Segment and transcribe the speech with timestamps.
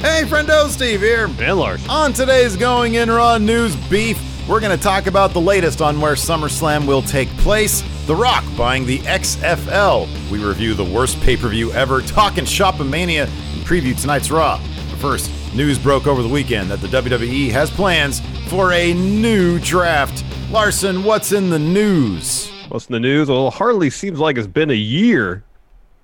[0.00, 1.26] Hey, friendo, Steve here.
[1.26, 1.86] And Lars.
[1.86, 4.18] On today's Going In Raw News Beef,
[4.48, 7.82] we're going to talk about the latest on where SummerSlam will take place.
[8.06, 10.08] The Rock buying the XFL.
[10.30, 14.58] We review the worst pay per view ever, talking Shopomania, and preview tonight's Raw.
[14.88, 19.58] But first, news broke over the weekend that the WWE has plans for a new
[19.58, 20.24] draft.
[20.50, 22.50] Larson, what's in the news?
[22.70, 23.28] What's in the news?
[23.28, 25.44] Well, it hardly seems like it's been a year.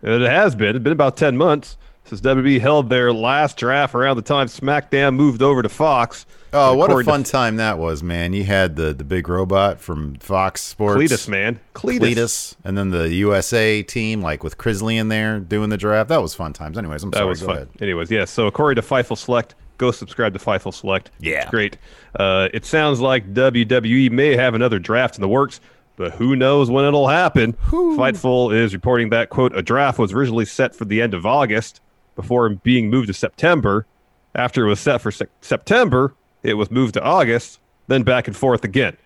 [0.03, 0.77] It has been.
[0.77, 5.15] It's been about 10 months since WWE held their last draft around the time SmackDown
[5.17, 6.25] moved over to Fox.
[6.53, 8.33] Oh, what a according to fun time that was, man.
[8.33, 10.99] You had the, the big robot from Fox Sports.
[11.03, 11.61] Cletus, man.
[11.75, 11.99] Cletus.
[12.01, 16.09] Cletus, and then the USA team, like with Chrisley in there doing the draft.
[16.09, 16.79] That was fun times.
[16.79, 17.29] Anyways, I'm That sorry.
[17.29, 17.57] was Go fun.
[17.57, 17.69] ahead.
[17.81, 18.25] Anyways, yeah.
[18.25, 21.11] So according to Fightful Select, go subscribe to Fightful Select.
[21.19, 21.43] Yeah.
[21.43, 21.77] It's great.
[22.19, 25.61] Uh, it sounds like WWE may have another draft in the works,
[25.97, 27.53] but who knows when it'll happen.
[27.71, 31.81] Fightful is reporting that quote a draft was originally set for the end of August
[32.17, 33.87] before being moved to September.
[34.35, 38.37] After it was set for sec- September, it was moved to August, then back and
[38.37, 38.97] forth again.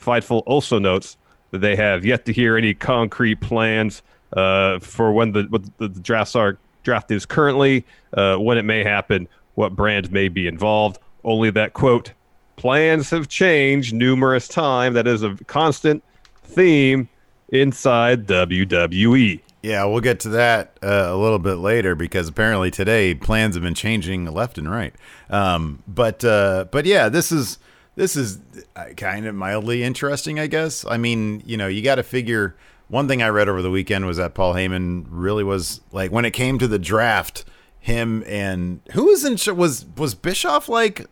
[0.00, 1.16] Fightful also notes
[1.50, 4.02] that they have yet to hear any concrete plans
[4.34, 5.42] uh, for when the
[5.78, 10.28] the, the drafts are draft is currently, uh, when it may happen, what brand may
[10.28, 10.98] be involved.
[11.24, 12.12] Only that quote
[12.56, 14.94] plans have changed numerous times.
[14.94, 16.02] That is a constant
[16.44, 17.08] theme
[17.50, 19.40] inside WWE.
[19.62, 23.62] Yeah, we'll get to that uh, a little bit later because apparently today plans have
[23.62, 24.94] been changing left and right.
[25.28, 27.58] Um, but uh, but yeah, this is
[27.96, 28.38] this is
[28.76, 30.84] uh, kind of mildly interesting, I guess.
[30.86, 32.56] I mean, you know, you got to figure.
[32.86, 36.24] One thing I read over the weekend was that Paul Heyman really was like when
[36.24, 37.44] it came to the draft,
[37.80, 41.06] him and who was in was was Bischoff like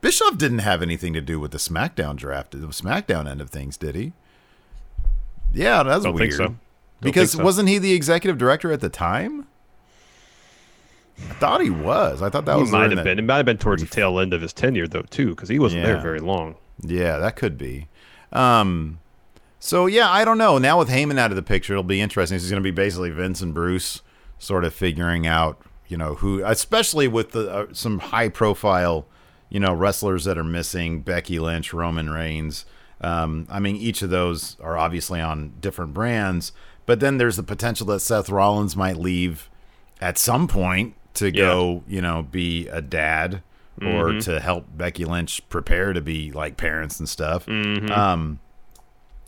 [0.00, 3.76] Bischoff didn't have anything to do with the SmackDown draft, the SmackDown end of things,
[3.76, 4.12] did he?
[5.52, 6.18] Yeah, that's weird.
[6.18, 6.56] think so.
[7.02, 7.42] Because so.
[7.42, 9.46] wasn't he the executive director at the time?
[11.18, 12.22] I thought he was.
[12.22, 13.18] I thought that He was might have that- been.
[13.18, 15.58] It might have been towards the tail end of his tenure, though, too, because he
[15.58, 16.56] wasn't there very long.
[16.80, 17.88] Yeah, that could be.
[18.32, 18.98] Um,
[19.60, 20.58] so yeah, I don't know.
[20.58, 22.36] Now with Heyman out of the picture, it'll be interesting.
[22.36, 24.00] Is going to be basically Vince and Bruce
[24.38, 29.06] sort of figuring out, you know, who, especially with the uh, some high profile,
[29.50, 32.64] you know, wrestlers that are missing: Becky Lynch, Roman Reigns.
[33.02, 36.52] Um, I mean, each of those are obviously on different brands,
[36.86, 39.48] but then there's the potential that Seth Rollins might leave
[40.00, 43.42] at some point to go, you know, be a dad
[43.80, 47.48] or to help Becky Lynch prepare to be like parents and stuff.
[47.90, 48.38] Um,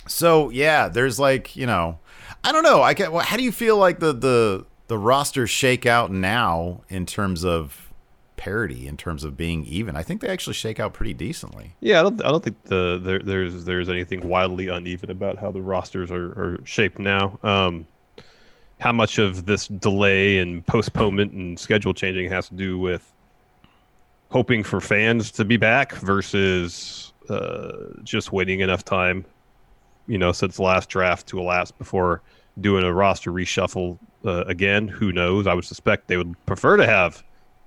[0.07, 1.99] so yeah, there's like you know,
[2.45, 2.83] I don't know.
[2.83, 6.83] I can, well, How do you feel like the the the rosters shake out now
[6.89, 7.84] in terms of
[8.45, 9.97] parity, in terms of being even?
[9.97, 11.75] I think they actually shake out pretty decently.
[11.81, 12.25] Yeah, I don't.
[12.25, 16.33] I don't think the there, there's there's anything wildly uneven about how the rosters are,
[16.33, 17.39] are shaped now.
[17.43, 17.87] Um,
[18.81, 23.11] how much of this delay and postponement and schedule changing has to do with
[24.31, 27.73] hoping for fans to be back versus uh,
[28.03, 29.25] just waiting enough time,
[30.07, 32.21] you know, since the last draft to last before
[32.61, 34.87] doing a roster reshuffle uh, again.
[34.87, 35.47] Who knows?
[35.47, 37.25] I would suspect they would prefer to have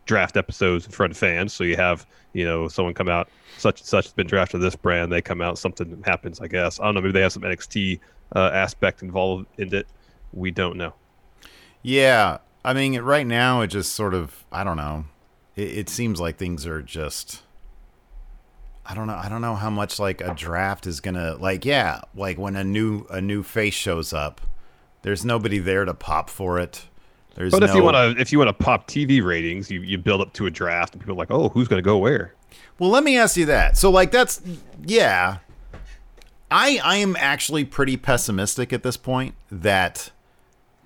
[0.08, 1.54] draft episodes in front of fans.
[1.54, 4.76] So you have, you know, someone come out, such and such has been drafted this
[4.76, 5.12] brand.
[5.12, 6.80] They come out, something happens, I guess.
[6.80, 7.02] I don't know.
[7.02, 8.00] Maybe they have some NXT
[8.36, 9.88] uh, aspect involved in it.
[10.34, 10.94] We don't know.
[11.84, 15.06] Yeah, I mean, right now it just sort of I don't know.
[15.56, 17.44] It, it seems like things are just.
[18.86, 19.16] I don't know.
[19.16, 21.66] I don't know how much like a draft is gonna like.
[21.66, 24.42] Yeah, like when a new a new face shows up,
[25.02, 26.88] there's nobody there to pop for it.
[27.38, 30.00] There's But if you want to, if you want to pop TV ratings, you, you
[30.00, 32.34] build up to a draft, and people are like, oh, who's going to go where?
[32.80, 33.78] Well, let me ask you that.
[33.78, 34.42] So, like, that's
[34.84, 35.38] yeah.
[36.50, 40.10] I I am actually pretty pessimistic at this point that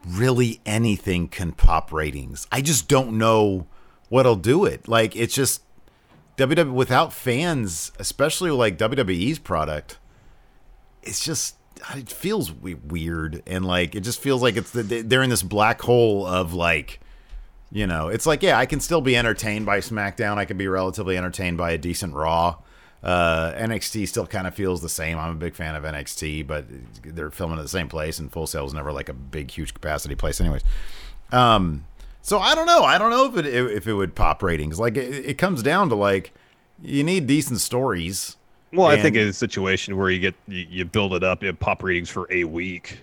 [0.06, 2.48] really anything can pop ratings.
[2.52, 3.66] I just don't know
[4.10, 4.90] what'll do it.
[4.90, 5.64] Like, it's just
[6.36, 10.00] WWE without fans, especially like WWE's product.
[11.02, 11.56] It's just
[11.96, 15.82] it feels weird and like it just feels like it's the, they're in this black
[15.82, 17.00] hole of like
[17.72, 20.38] you know, it's like, yeah, I can still be entertained by SmackDown.
[20.38, 22.58] I can be relatively entertained by a decent Raw.
[23.02, 25.18] Uh, NXT still kind of feels the same.
[25.18, 26.66] I'm a big fan of NXT, but
[27.02, 29.74] they're filming at the same place, and Full Sail is never like a big, huge
[29.74, 30.64] capacity place, anyways.
[31.32, 31.86] Um,
[32.22, 32.84] so I don't know.
[32.84, 34.80] I don't know if it if it would pop ratings.
[34.80, 36.34] Like it, it comes down to like
[36.80, 38.36] you need decent stories.
[38.74, 41.42] Well, I think And- it's a situation where you get you, you build it up,
[41.44, 43.00] you have pop ratings for a week.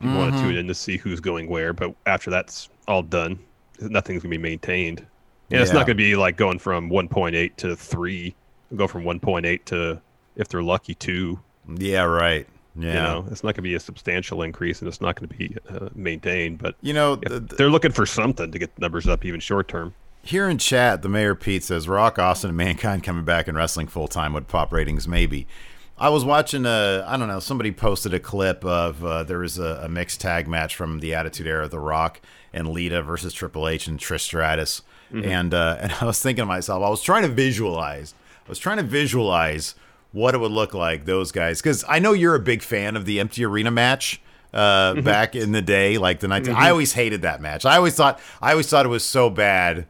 [0.00, 0.42] You want Mm-hmm.
[0.42, 3.38] to tune in to see who's going where, but after that's all done,
[3.80, 5.04] nothing's gonna be maintained.
[5.50, 8.34] And it's not gonna be like going from 1.8 to three.
[8.76, 10.00] Go from 1.8 to,
[10.36, 11.40] if they're lucky, two.
[11.76, 12.46] Yeah, right.
[12.76, 12.86] Yeah.
[12.88, 15.88] You know, it's not gonna be a substantial increase, and it's not gonna be uh,
[15.94, 16.58] maintained.
[16.58, 19.40] But You know, the- the- they're looking for something to get the numbers up, even
[19.40, 19.94] short term.
[20.28, 23.86] Here in chat, the mayor Pete says Rock, Austin, and Mankind coming back and wrestling
[23.86, 25.46] full time would pop ratings maybe.
[25.96, 29.58] I was watching a I don't know somebody posted a clip of uh, there was
[29.58, 32.20] a, a mixed tag match from the Attitude Era, The Rock
[32.52, 34.82] and Lita versus Triple H and Trish Stratus,
[35.24, 38.14] and uh, and I was thinking to myself, I was trying to visualize,
[38.44, 39.76] I was trying to visualize
[40.12, 43.06] what it would look like those guys because I know you're a big fan of
[43.06, 44.20] the empty arena match
[44.52, 46.54] uh, back in the day, like the 19.
[46.54, 47.64] I always hated that match.
[47.64, 49.86] I always thought I always thought it was so bad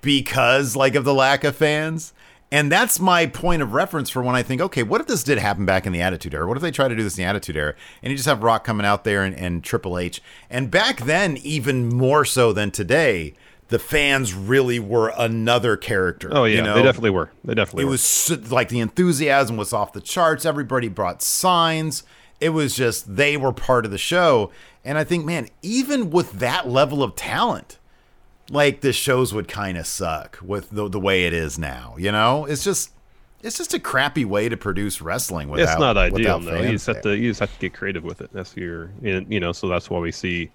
[0.00, 2.12] because like of the lack of fans.
[2.52, 5.38] And that's my point of reference for when I think, okay, what if this did
[5.38, 6.48] happen back in the Attitude Era?
[6.48, 7.74] What if they try to do this in the Attitude Era?
[8.02, 10.20] And you just have Rock coming out there and, and Triple H.
[10.48, 13.34] And back then, even more so than today,
[13.68, 16.28] the fans really were another character.
[16.32, 16.74] Oh yeah, you know?
[16.74, 17.30] they definitely were.
[17.44, 17.90] They definitely were.
[17.90, 18.36] It were.
[18.38, 20.44] was like the enthusiasm was off the charts.
[20.44, 22.02] Everybody brought signs.
[22.40, 24.50] It was just they were part of the show.
[24.84, 27.78] And I think, man, even with that level of talent,
[28.50, 31.94] like the shows would kind of suck with the, the way it is now.
[31.98, 32.90] You know, it's just
[33.42, 35.48] it's just a crappy way to produce wrestling.
[35.48, 36.40] Without, it's not ideal.
[36.40, 38.30] No, you just have to you just have to get creative with it.
[38.32, 39.52] That's your you know.
[39.52, 40.50] So that's why we see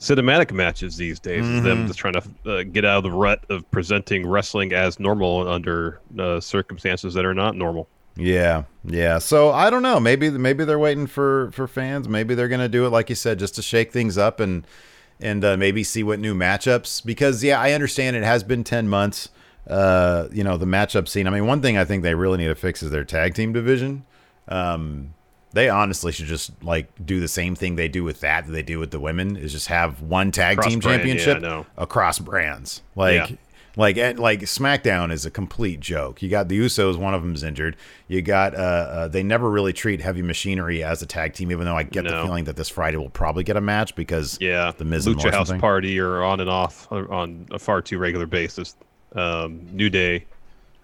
[0.00, 1.46] cinematic matches these days.
[1.46, 4.98] Is them just trying to uh, get out of the rut of presenting wrestling as
[4.98, 7.88] normal under uh, circumstances that are not normal.
[8.16, 9.18] Yeah, yeah.
[9.18, 10.00] So I don't know.
[10.00, 12.08] Maybe maybe they're waiting for for fans.
[12.08, 14.66] Maybe they're gonna do it like you said, just to shake things up and
[15.20, 17.04] and uh, maybe see what new matchups.
[17.04, 19.28] Because yeah, I understand it has been ten months.
[19.66, 21.26] Uh, you know the matchup scene.
[21.26, 23.52] I mean, one thing I think they really need to fix is their tag team
[23.52, 24.04] division.
[24.48, 25.14] Um,
[25.52, 28.62] they honestly should just like do the same thing they do with that that they
[28.62, 31.66] do with the women is just have one tag team Cross-brand, championship know.
[31.76, 32.82] across brands.
[32.94, 33.36] Like Yeah.
[33.76, 36.22] Like and, like SmackDown is a complete joke.
[36.22, 37.76] You got the Usos, one of them's injured.
[38.08, 41.64] You got uh, uh they never really treat Heavy Machinery as a tag team, even
[41.64, 44.72] though I get the feeling that this Friday will probably get a match because Yeah,
[44.76, 45.52] the Miz and Lucha House.
[45.52, 48.76] Party are on and off uh, on a far too regular basis.
[49.14, 50.24] Um, New Day,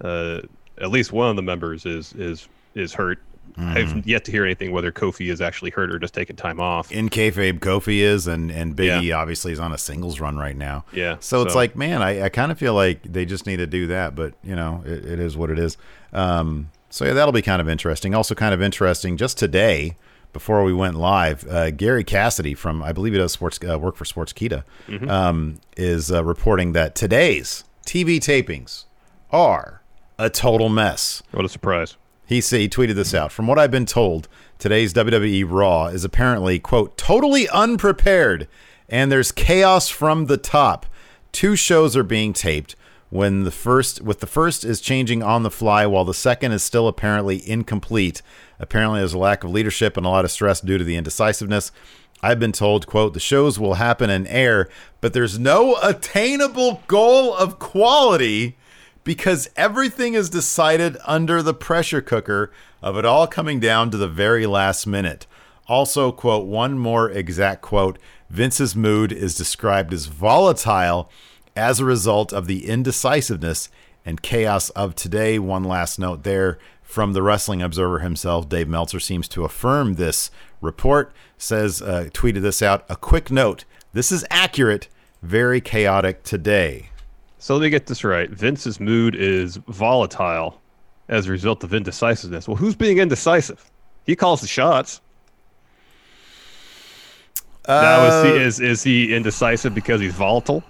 [0.01, 0.41] uh,
[0.79, 3.19] at least one of the members is is is hurt.
[3.53, 3.69] Mm-hmm.
[3.99, 6.93] I've yet to hear anything whether Kofi is actually hurt or just taking time off.
[6.93, 9.17] in kayfabe Kofi is and and Biggie Yeah.
[9.19, 10.85] obviously is on a singles run right now.
[10.93, 13.67] Yeah, So it's like, man, I, I kind of feel like they just need to
[13.67, 15.77] do that, but you know, it, it is what it is.
[16.13, 18.15] Um, so yeah, that'll be kind of interesting.
[18.15, 19.17] Also, kind of interesting.
[19.17, 19.97] Just today,
[20.33, 23.97] before we went live, uh, Gary Cassidy from I believe he does sports uh, work
[23.97, 25.09] for Sportskeeda, Mm-hmm.
[25.11, 28.85] um, is uh, reporting that today's TV tapings
[29.31, 29.81] are
[30.19, 31.23] a total mess.
[31.33, 31.97] What a surprise!
[32.27, 33.31] He said he tweeted this out.
[33.31, 34.29] From what I've been told,
[34.59, 38.49] today's WWE Raw is apparently quote totally unprepared,
[38.89, 40.87] and there's chaos from the top.
[41.31, 42.75] Two shows are being taped.
[43.09, 46.65] When the first, with the first is changing on the fly, while the second is
[46.65, 48.21] still apparently incomplete.
[48.59, 51.71] Apparently, there's a lack of leadership and a lot of stress due to the indecisiveness.
[52.21, 54.69] I've been told, quote, the shows will happen and air,
[55.01, 58.57] but there's no attainable goal of quality
[59.07, 62.51] because everything is decided under the pressure cooker
[62.83, 65.29] of it all coming down to the very last minute.
[65.69, 71.09] Also, quote, one more exact quote Vince's mood is described as volatile
[71.55, 73.69] as a result of the indecisiveness
[74.05, 75.39] and chaos of today.
[75.39, 80.33] One last note there from the Wrestling Observer himself, Dave Meltzer seems to affirm this
[80.61, 81.13] report.
[81.39, 82.85] Says, uh, tweeted this out.
[82.89, 84.89] A quick note this is accurate,
[85.23, 86.91] very chaotic today.
[87.47, 88.29] So let me get this right.
[88.29, 90.61] Vince's mood is volatile
[91.09, 92.49] as a result of indecisiveness.
[92.49, 93.71] Well, who's being indecisive?
[94.05, 95.01] He calls the shots.
[97.69, 100.65] now, is he, is, is he indecisive because he's volatile?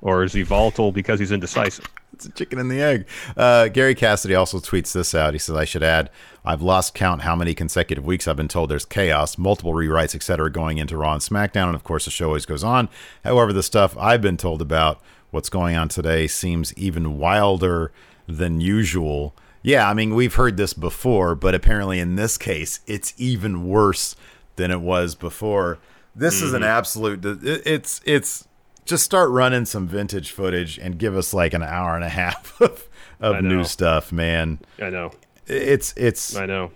[0.00, 1.86] Or is he volatile because he's indecisive?
[2.12, 3.08] It's a chicken and the egg.
[3.36, 5.32] Uh, Gary Cassidy also tweets this out.
[5.32, 6.08] He says, I should add,
[6.44, 10.52] I've lost count how many consecutive weeks I've been told there's chaos, multiple rewrites, etc.,
[10.52, 11.66] going into Raw and SmackDown.
[11.66, 12.88] And of course, the show always goes on.
[13.24, 15.00] However, the stuff I've been told about
[15.32, 17.90] what's going on today seems even wilder
[18.28, 19.34] than usual.
[19.62, 24.14] Yeah, I mean, we've heard this before, but apparently in this case, it's even worse
[24.56, 25.78] than it was before.
[26.14, 26.68] This is an mm-hmm.
[26.68, 27.24] absolute.
[27.24, 28.46] It's it's
[28.84, 32.60] just start running some vintage footage and give us like an hour and a half
[32.60, 32.88] of,
[33.20, 34.58] of new stuff, man.
[34.80, 35.12] I know.
[35.46, 36.70] It's it's I know.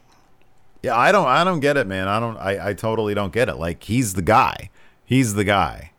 [0.83, 0.97] yeah.
[0.97, 2.09] I don't I don't get it, man.
[2.09, 3.57] I don't I I totally don't get it.
[3.57, 4.71] Like he's the guy.
[5.05, 5.93] He's the guy.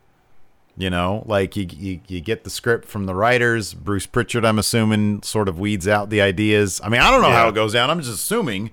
[0.80, 3.74] You know, like you, you you get the script from the writers.
[3.74, 6.80] Bruce Pritchard, I'm assuming, sort of weeds out the ideas.
[6.84, 7.90] I mean, I don't know how it goes down.
[7.90, 8.70] I'm just assuming.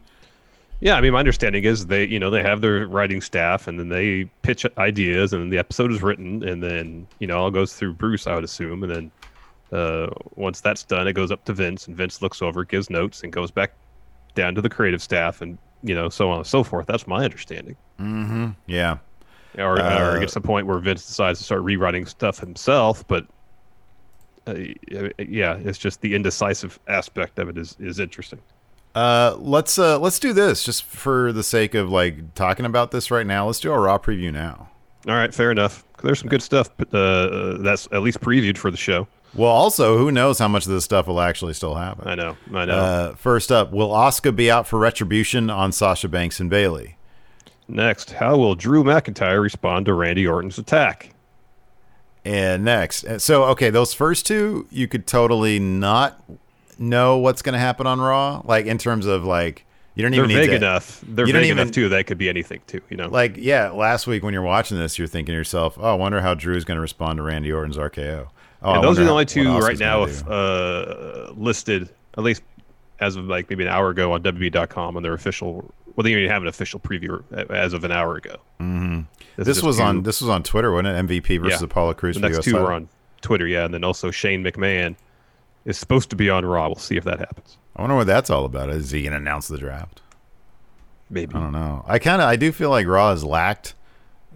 [0.81, 3.79] Yeah, I mean, my understanding is they, you know, they have their writing staff, and
[3.79, 7.73] then they pitch ideas, and the episode is written, and then you know, all goes
[7.73, 9.11] through Bruce, I would assume, and then
[9.73, 13.23] uh, once that's done, it goes up to Vince, and Vince looks over, gives notes,
[13.23, 13.73] and goes back
[14.35, 16.87] down to the creative staff, and you know, so on and so forth.
[16.87, 17.77] That's my understanding.
[17.99, 18.99] Mhm yeah.
[19.59, 22.39] Or, Uh, or it gets to the point where Vince decides to start rewriting stuff
[22.41, 23.27] himself, but
[24.47, 24.55] uh,
[25.19, 28.41] yeah, it's just the indecisive aspect of it is is interesting.
[28.95, 33.11] Uh, let's uh let's do this just for the sake of like talking about this
[33.11, 33.47] right now.
[33.47, 34.69] Let's do a raw preview now.
[35.09, 35.85] All right, fair enough.
[36.03, 39.07] There's some good stuff uh, that's at least previewed for the show.
[39.35, 42.07] Well, also, who knows how much of this stuff will actually still happen?
[42.07, 42.73] I know, I know.
[42.79, 46.97] Uh, first up, will Asuka be out for retribution on Sasha Banks and Bayley?
[47.69, 51.11] Next, how will Drew McIntyre respond to Randy Orton's attack?
[52.25, 56.23] And next, so okay, those first two, you could totally not
[56.79, 60.25] know what's going to happen on Raw, like in terms of like you don't They're
[60.25, 61.05] even need vague to, enough.
[61.07, 61.91] They're vague even- enough too.
[61.91, 62.81] That could be anything too.
[62.89, 63.09] You know.
[63.09, 66.21] Like yeah, last week when you're watching this, you're thinking to yourself, "Oh, I wonder
[66.23, 68.29] how Drew's going to respond to Randy Orton's RKO."
[68.63, 72.43] Oh, those are the only two right now if, uh, listed, at least
[72.99, 75.71] as of like maybe an hour ago on WWE.com on their official.
[75.97, 78.37] Well, they didn't even have an official preview as of an hour ago.
[78.61, 79.03] Mm-hmm.
[79.43, 81.07] This was on this was on Twitter, wasn't it?
[81.23, 81.67] MVP versus Yeah.
[81.67, 82.17] Apollo Crews.
[82.17, 82.67] The next two title.
[82.67, 82.89] are on
[83.21, 84.97] Twitter, yeah, and then also Shane McMahon
[85.65, 86.67] is supposed to be on Raw.
[86.69, 87.59] We'll see if that happens.
[87.77, 88.71] I wonder what that's all about.
[88.71, 90.03] Is he going to announce the draft?
[91.11, 91.35] Maybe.
[91.35, 91.85] I don't know.
[91.87, 93.75] I kind of I do feel like Raw has lacked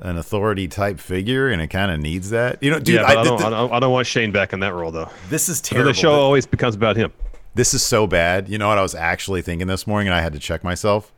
[0.00, 2.62] an authority type figure, and it kind of needs that.
[2.62, 2.97] You know, dude.
[2.97, 3.73] yeah, I, I, don't, I don't.
[3.73, 5.11] I don't want Shane back in that role though.
[5.29, 5.91] this is terrible.
[5.91, 7.12] the show always becomes about him.
[7.55, 8.49] This is so bad.
[8.49, 11.12] You know what I was actually thinking this morning, and I had to check myself.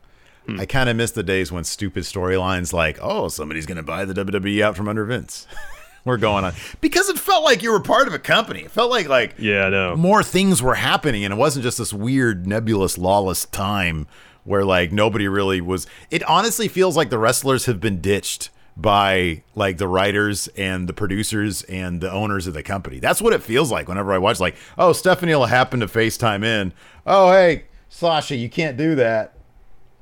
[0.45, 0.59] Hmm.
[0.59, 4.05] I kind of miss the days when stupid storylines like, "Oh, somebody's going to buy
[4.05, 5.47] the WWE out from under Vince."
[6.05, 8.61] were going on because it felt like you were part of a company.
[8.61, 9.95] It felt like like Yeah, know.
[9.95, 14.07] more things were happening and it wasn't just this weird nebulous lawless time
[14.43, 19.43] where like nobody really was it honestly feels like the wrestlers have been ditched by
[19.53, 23.43] like the writers and the producers and the owners of the company that's what it
[23.43, 26.73] feels like whenever i watch like oh stephanie will happen to facetime in
[27.05, 29.33] oh hey sasha you can't do that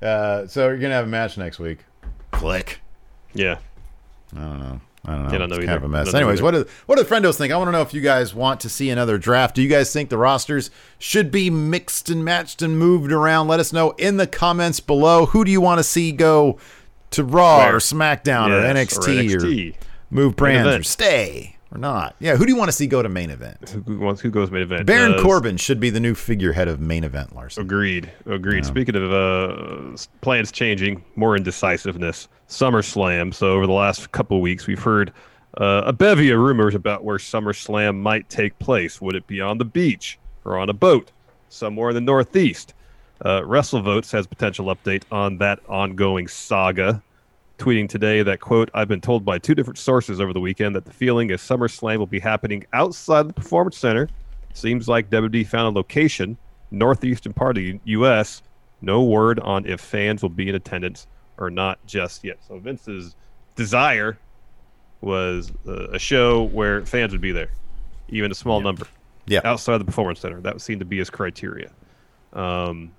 [0.02, 1.80] uh, so you're gonna have a match next week
[2.32, 2.80] click
[3.34, 3.58] Yeah.
[4.36, 4.82] I don't know.
[5.06, 5.30] I don't know.
[5.30, 5.66] Yeah, I don't know it's either.
[5.66, 6.14] kind of a mess.
[6.14, 6.44] Anyways, either.
[6.44, 7.52] what do what do the friendos think?
[7.54, 9.56] I want to know if you guys want to see another draft.
[9.56, 13.48] Do you guys think the rosters should be mixed and matched and moved around?
[13.48, 15.26] Let us know in the comments below.
[15.28, 16.60] Who do you want to see go
[17.12, 17.76] to Raw Where?
[17.78, 19.76] or SmackDown or NXT or, NXT.
[20.12, 22.16] move brands or stay or not?
[22.20, 23.70] Yeah, who do you want to see go to main event?
[23.86, 24.22] Who wants?
[24.22, 24.86] Who goes main event?
[24.86, 27.64] Baron Uh, Corbin should be the new figurehead of main event, Larson.
[27.64, 28.12] Agreed.
[28.26, 28.66] Agreed.
[28.66, 32.28] Speaking of uh, plans changing, more indecisiveness.
[32.48, 33.34] SummerSlam.
[33.34, 35.14] So over the last couple weeks, we've heard
[35.60, 39.00] uh, a bevy of rumors about where SummerSlam might take place.
[39.02, 41.12] Would it be on the beach or on a boat
[41.50, 42.74] somewhere in the Northeast?
[43.22, 47.04] Uh, WrestleVotes has potential update on that ongoing saga.
[47.60, 50.86] Tweeting today that quote, I've been told by two different sources over the weekend that
[50.86, 54.08] the feeling is SummerSlam will be happening outside the Performance Center.
[54.54, 56.38] Seems like WWE found a location,
[56.72, 58.44] northeastern part of the U.S.
[58.82, 61.06] No word on if fans will be in attendance
[61.38, 62.38] or not just yet.
[62.48, 63.18] So Vince's
[63.56, 64.18] desire
[65.02, 67.50] was uh, a show where fans would be there,
[68.08, 68.86] even a small number
[69.28, 69.42] Yeah.
[69.44, 70.40] outside the performance center.
[70.40, 71.72] That seemed to be his criteria.
[72.32, 72.94] Um,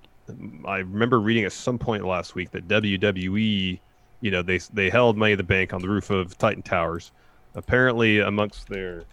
[0.67, 3.81] I remember reading at some point last week that WWE,
[4.21, 7.13] you know, they they held Money in the Bank on the roof of Titan Towers.
[7.55, 9.05] Apparently, amongst their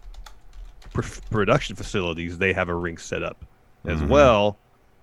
[0.93, 3.43] pr- production facilities, they have a ring set up
[3.85, 4.57] as well,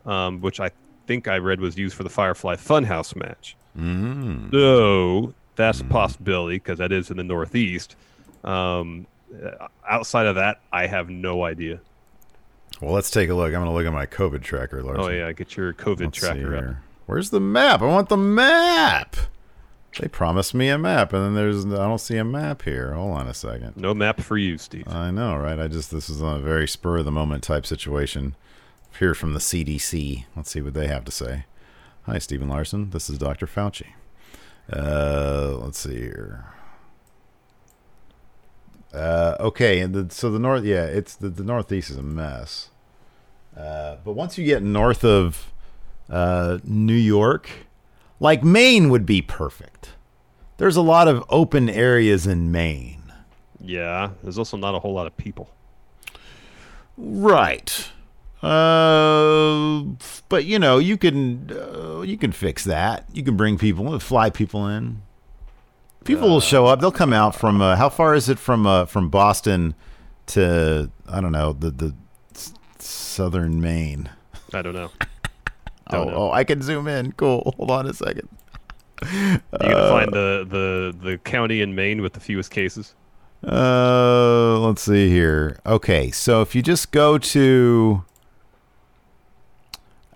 [0.07, 0.71] um, which I
[1.07, 3.57] think I read was used for the Firefly Funhouse match.
[3.77, 4.51] Mm.
[4.53, 7.97] So that's a possibility because that is in the Northeast.
[8.45, 9.07] Um,
[9.43, 11.81] uh, outside of that, I have no idea.
[12.81, 13.47] Well, let's take a look.
[13.47, 15.05] I'm going to look at my COVID tracker, Larson.
[15.05, 16.83] Oh yeah, I get your COVID Let's tracker.
[17.07, 17.83] Where's the map?
[17.83, 19.17] I want the map.
[19.99, 22.95] They promised me a map, and then there's I don't see a map here.
[22.95, 23.77] Hold on a second.
[23.77, 24.89] No map for you, Steve.
[24.89, 25.59] I know, right?
[25.59, 28.35] I just this is a very spur of the moment type situation.
[28.99, 30.25] Here from the CDC.
[30.37, 31.47] Let's see what they have to say.
[32.03, 32.91] Hi, Stephen Larson.
[32.91, 33.47] This is Dr.
[33.47, 33.87] Fauci.
[34.73, 36.45] Uh, let's see here.
[38.93, 42.71] Uh, okay, and the, so the north, yeah, it's the, the northeast is a mess.
[43.57, 45.53] Uh, but once you get north of
[46.09, 47.51] uh, New York,
[48.21, 49.91] like Maine would be perfect.
[50.57, 53.13] There's a lot of open areas in Maine.
[53.61, 55.51] Yeah, there's also not a whole lot of people.
[56.97, 57.91] Right.
[58.43, 59.83] Uh,
[60.29, 63.05] but you know, you can uh, you can fix that.
[63.13, 65.03] You can bring people, fly people in.
[66.05, 66.81] People will show up.
[66.81, 67.63] They'll come out from.
[67.63, 69.75] Uh, how far is it from uh, from Boston
[70.27, 71.95] to I don't know the the
[72.35, 74.11] s- southern Maine?
[74.53, 74.91] I don't know.
[75.91, 77.13] Oh, oh, I can zoom in.
[77.13, 77.53] Cool.
[77.57, 78.29] Hold on a second.
[79.03, 82.95] You gonna find the, the the county in Maine with the fewest cases?
[83.47, 85.59] Uh, let's see here.
[85.67, 88.05] Okay, so if you just go to,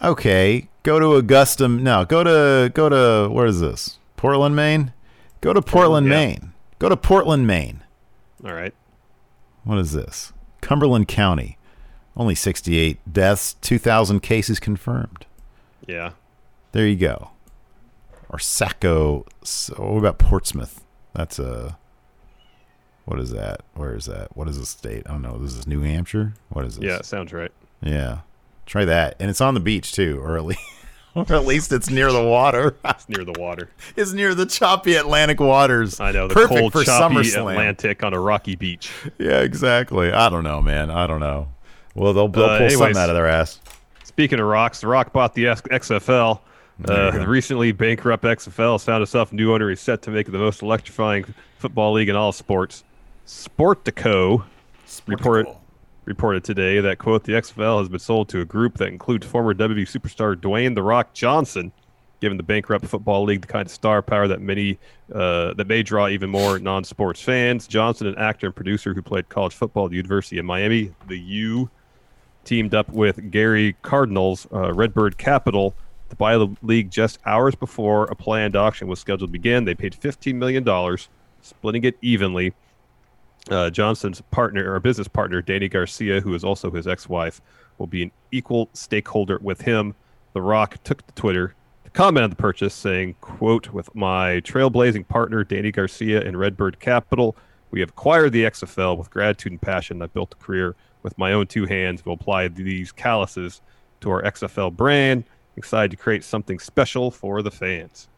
[0.03, 1.69] okay, go to Augusta.
[1.69, 3.99] No, go to go to where is this?
[4.17, 4.93] Portland, Maine.
[5.41, 6.13] Go to Portland, yeah.
[6.13, 6.53] Maine.
[6.79, 7.83] Go to Portland, Maine.
[8.45, 8.75] All right.
[9.65, 10.33] What is this?
[10.61, 11.59] Cumberland County.
[12.17, 15.27] Only 68 deaths, 2,000 cases confirmed.
[15.89, 16.13] Yeah.
[16.73, 17.31] There you go.
[18.29, 19.27] Or Saco.
[19.43, 20.85] So what about Portsmouth?
[21.15, 21.77] That's a.
[23.07, 23.63] What is that?
[23.75, 24.37] Where is that?
[24.37, 25.03] What is the state?
[25.07, 25.39] I don't know.
[25.39, 26.35] This is New Hampshire.
[26.51, 26.85] What is this?
[26.85, 27.51] Yeah, sounds right.
[27.83, 28.19] Yeah.
[28.67, 30.61] Try that, and it's on the beach too, or at least,
[31.15, 32.77] or at least it's near the water.
[32.85, 33.71] It's near the water.
[33.97, 35.99] it's near the choppy Atlantic waters.
[36.01, 37.53] I know the Perfect cold, for choppy SummerSlam.
[37.53, 38.93] Atlantic on a rocky beach.
[39.17, 40.13] Yeah, exactly.
[40.13, 40.91] I don't know, man.
[40.91, 41.49] I don't know.
[41.95, 43.59] Well, they'll, they'll Uh, pull something out of their ass.
[44.19, 46.41] Speaking of rocks, The Rock bought the X- XFL.
[46.85, 50.27] Uh, the recently bankrupt XFL has found itself a new owner is set to make
[50.27, 51.25] it the most electrifying
[51.59, 52.83] football league in all sports.
[53.29, 54.43] Sportico
[55.07, 55.55] reported
[56.05, 59.55] reported today that quote the XFL has been sold to a group that includes former
[59.55, 61.71] WWE superstar Dwayne the Rock Johnson,
[62.21, 64.81] giving the bankrupt football league the kind of star power that many
[65.15, 67.69] uh, that may draw even more non-sports fans.
[67.69, 71.21] Johnson, an actor and producer who played college football at the University of Miami, the
[71.21, 71.71] U,
[72.45, 75.75] teamed up with Gerry Cardinale's, uh, Redbird Capital,
[76.11, 79.65] to buy the league just hours before a planned auction was scheduled to begin.
[79.65, 80.65] They paid $15 million,
[81.43, 82.55] splitting it evenly.
[83.51, 87.41] Uh, Johnson's partner or business partner, Dany Garcia, who is also his ex-wife,
[87.79, 89.95] will be an equal stakeholder with him.
[90.33, 91.55] The Rock took to Twitter
[91.85, 96.81] to comment on the purchase, saying, "quote With my trailblazing partner, Dany Garcia and Redbird
[96.81, 97.37] Capital,
[97.71, 100.03] we have acquired the XFL with gratitude and passion.
[100.03, 100.75] I built a career
[101.09, 102.05] with my own two hands.
[102.05, 103.61] We'll apply these calluses
[104.01, 105.25] to our XFL brand.
[105.57, 108.09] Excited to create something special for the fans."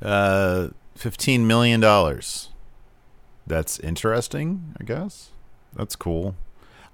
[0.00, 2.48] Uh, fifteen million dollars.
[3.46, 4.74] That's interesting.
[4.80, 5.30] I guess
[5.74, 6.34] that's cool.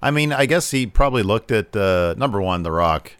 [0.01, 3.13] I mean, I guess he probably looked at uh, number one, The Rock,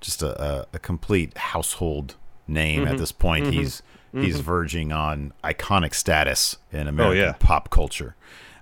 [0.00, 2.92] just a, a, a complete household name Mm-hmm.
[2.92, 3.46] at this point.
[3.52, 3.82] He's
[4.12, 7.32] he's verging on iconic status in American Oh, yeah.
[7.38, 8.16] pop culture,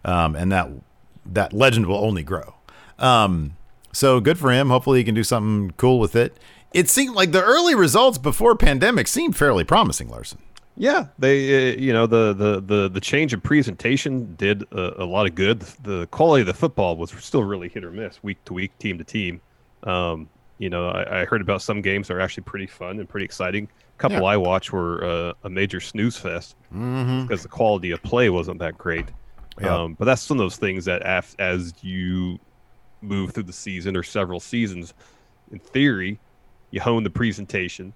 [0.04, 0.68] um, and that
[1.26, 2.54] that legend will only grow.
[2.98, 3.56] Um,
[3.92, 4.68] so good for him.
[4.68, 6.36] Hopefully, he can do something cool with it.
[6.72, 10.40] It seemed like the early results before pandemic seemed fairly promising, Larson.
[10.76, 15.06] Yeah, they uh, you know the the the the change of presentation did a, a
[15.06, 15.60] lot of good.
[15.60, 18.98] The quality of the football was still really hit or miss, week to week, team
[18.98, 19.40] to team.
[19.84, 20.28] Um,
[20.58, 23.24] you know, I, I heard about some games that are actually pretty fun and pretty
[23.24, 23.68] exciting.
[23.96, 24.24] A couple Yeah.
[24.24, 28.76] I watched were uh, a major snooze fest because the quality of play wasn't that
[28.76, 29.06] great.
[29.60, 29.82] Yeah.
[29.82, 32.40] Um, but that's one of those things that af- as you
[33.04, 34.94] move through the season or several seasons,
[35.52, 36.18] in theory,
[36.70, 37.92] you hone the presentation.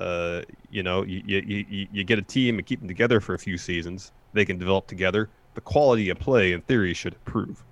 [0.00, 3.34] Uh, you know, you, you, you, you get a team and keep them together for
[3.34, 4.12] a few seasons.
[4.32, 5.28] They can develop together.
[5.54, 7.64] The quality of play, in theory, should improve.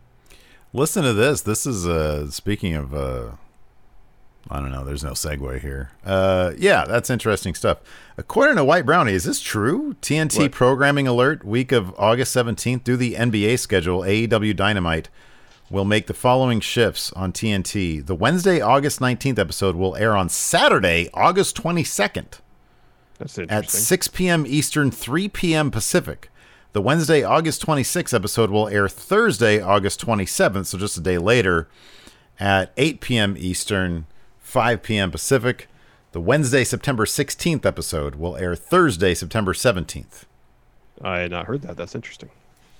[0.72, 1.40] Listen to this.
[1.42, 3.30] This is uh speaking of uh
[4.50, 5.90] I don't know, there's no segue here.
[6.04, 7.78] Uh yeah, that's interesting stuff.
[8.18, 9.94] According to White Brownie, is this true?
[10.02, 10.52] TNT What?
[10.52, 15.08] programming alert week of August 17th through the NBA schedule, AEW Dynamite
[15.70, 18.04] will make the following shifts on TNT.
[18.04, 22.40] The Wednesday, August 19th episode will air on Saturday, August 22nd
[23.18, 24.44] That's at 6 p.m.
[24.46, 25.70] Eastern, 3 p.m.
[25.70, 26.30] Pacific.
[26.72, 31.68] The Wednesday, August 26th episode will air Thursday, August 27th, so just a day later,
[32.38, 33.34] at 8 p.m.
[33.38, 34.06] Eastern,
[34.38, 35.10] 5 p.m.
[35.10, 35.68] Pacific.
[36.12, 40.24] The Wednesday, September 16th episode will air Thursday, September 17th.
[41.02, 41.76] I had not heard that.
[41.76, 42.30] That's interesting.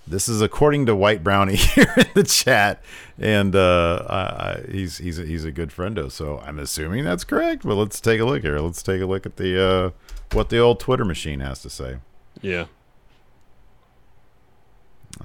[0.08, 2.80] This is according to White Brownie here in the chat,
[3.18, 7.24] and uh, I, I, he's he's a, he's a good friendo, so I'm assuming that's
[7.24, 7.64] correct.
[7.64, 8.60] But let's take a look here.
[8.60, 9.90] Let's take a look at the uh,
[10.32, 11.96] what the old Twitter machine has to say.
[12.40, 12.66] Yeah.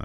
[0.00, 0.04] Uh,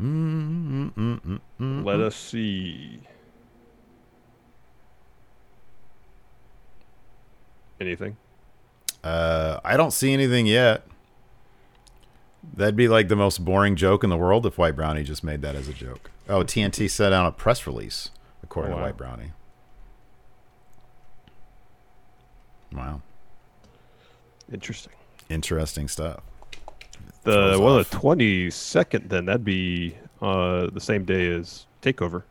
[0.00, 1.84] mm, mm, mm, mm.
[1.84, 3.00] Let us see.
[7.80, 8.16] Anything?
[9.02, 10.86] Uh, I don't see anything yet.
[12.54, 15.42] That'd be like the most boring joke in the world if White Brownie just made
[15.42, 16.10] that as a joke.
[16.28, 18.10] Oh, TNT sent out a press release,
[18.42, 18.82] according Oh, to.
[18.82, 19.32] White Brownie.
[22.72, 23.02] Wow,
[24.52, 24.92] Interesting.
[25.28, 26.20] interesting stuff.
[27.24, 27.90] The well, off.
[27.90, 29.10] the twenty second.
[29.10, 32.22] Then that'd be uh, the same day as Takeover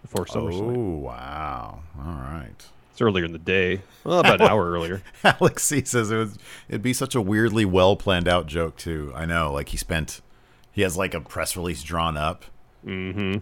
[0.00, 0.76] before SummerSlam.
[0.76, 1.80] Oh wow!
[1.98, 2.66] All right.
[2.92, 5.02] It's earlier in the day, well, about an hour earlier.
[5.24, 9.12] Alex C says it was it'd be such a weirdly well planned out joke too.
[9.16, 10.20] I know, like he spent
[10.70, 12.44] he has like a press release drawn up.
[12.86, 13.38] Mm-hmm.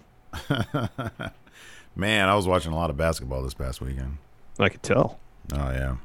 [1.97, 4.19] Man, I was watching a lot of basketball this past weekend.
[4.61, 5.19] I could tell.
[5.53, 5.97] Oh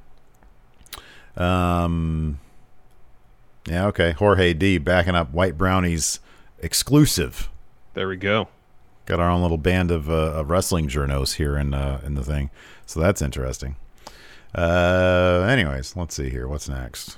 [1.38, 1.84] yeah.
[1.84, 2.39] Um.
[3.67, 3.86] Yeah.
[3.88, 4.13] Okay.
[4.13, 6.19] Jorge D backing up White Brownies
[6.60, 7.47] exclusive.
[7.93, 8.47] There we go.
[9.05, 12.23] Got our own little band of, uh, of wrestling journos here in uh, in the
[12.23, 12.49] thing,
[12.85, 13.75] so that's interesting.
[14.53, 16.47] Uh, anyways, let's see here.
[16.47, 17.17] What's next?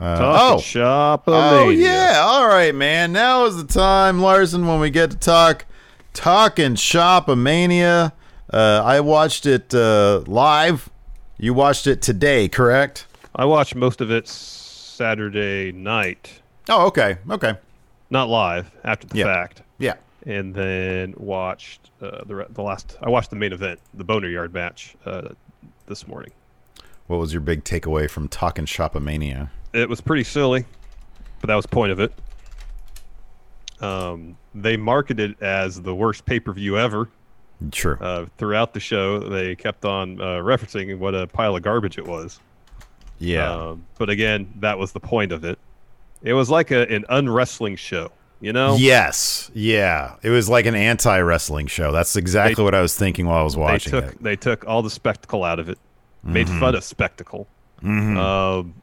[0.00, 3.12] Uh, oh, shop Oh yeah, all right, man.
[3.12, 5.66] Now is the time, Larson, when we get to talk
[6.14, 8.12] talking Shopomania.
[8.52, 10.88] Uh, I watched it uh, live.
[11.38, 13.06] You watched it today, correct?
[13.34, 17.54] I watched most of it Saturday night, Oh, okay, okay,
[18.10, 19.24] not live after the Yeah.
[19.26, 19.94] fact, yeah.
[20.26, 22.96] and then watched uh, the re- the last.
[23.02, 25.28] I watched the main event, the Boneyard match, uh,
[25.86, 26.32] this morning.
[27.06, 29.50] What was your big takeaway from talking Shopomania?
[29.72, 30.64] It was pretty silly,
[31.40, 32.12] but that was the point of it.
[33.80, 37.08] Um, they marketed it as the worst pay per view ever.
[37.70, 37.96] True.
[38.00, 42.06] Uh, throughout the show, they kept on uh, referencing what a pile of garbage it
[42.06, 42.40] was.
[43.18, 43.52] yeah.
[43.52, 45.58] Um, but again, that was the point of it.
[46.22, 48.76] It was like a, an unwrestling show, you know?
[48.76, 49.50] Yes.
[49.54, 50.16] Yeah.
[50.22, 51.92] It was like an anti wrestling show.
[51.92, 54.14] That's exactly They- what I was thinking while I was They watching took it.
[54.16, 54.24] Mm-hmm.
[54.24, 55.78] they took all the spectacle out of it,
[56.22, 57.46] made fun of spectacle,
[57.82, 58.74] um,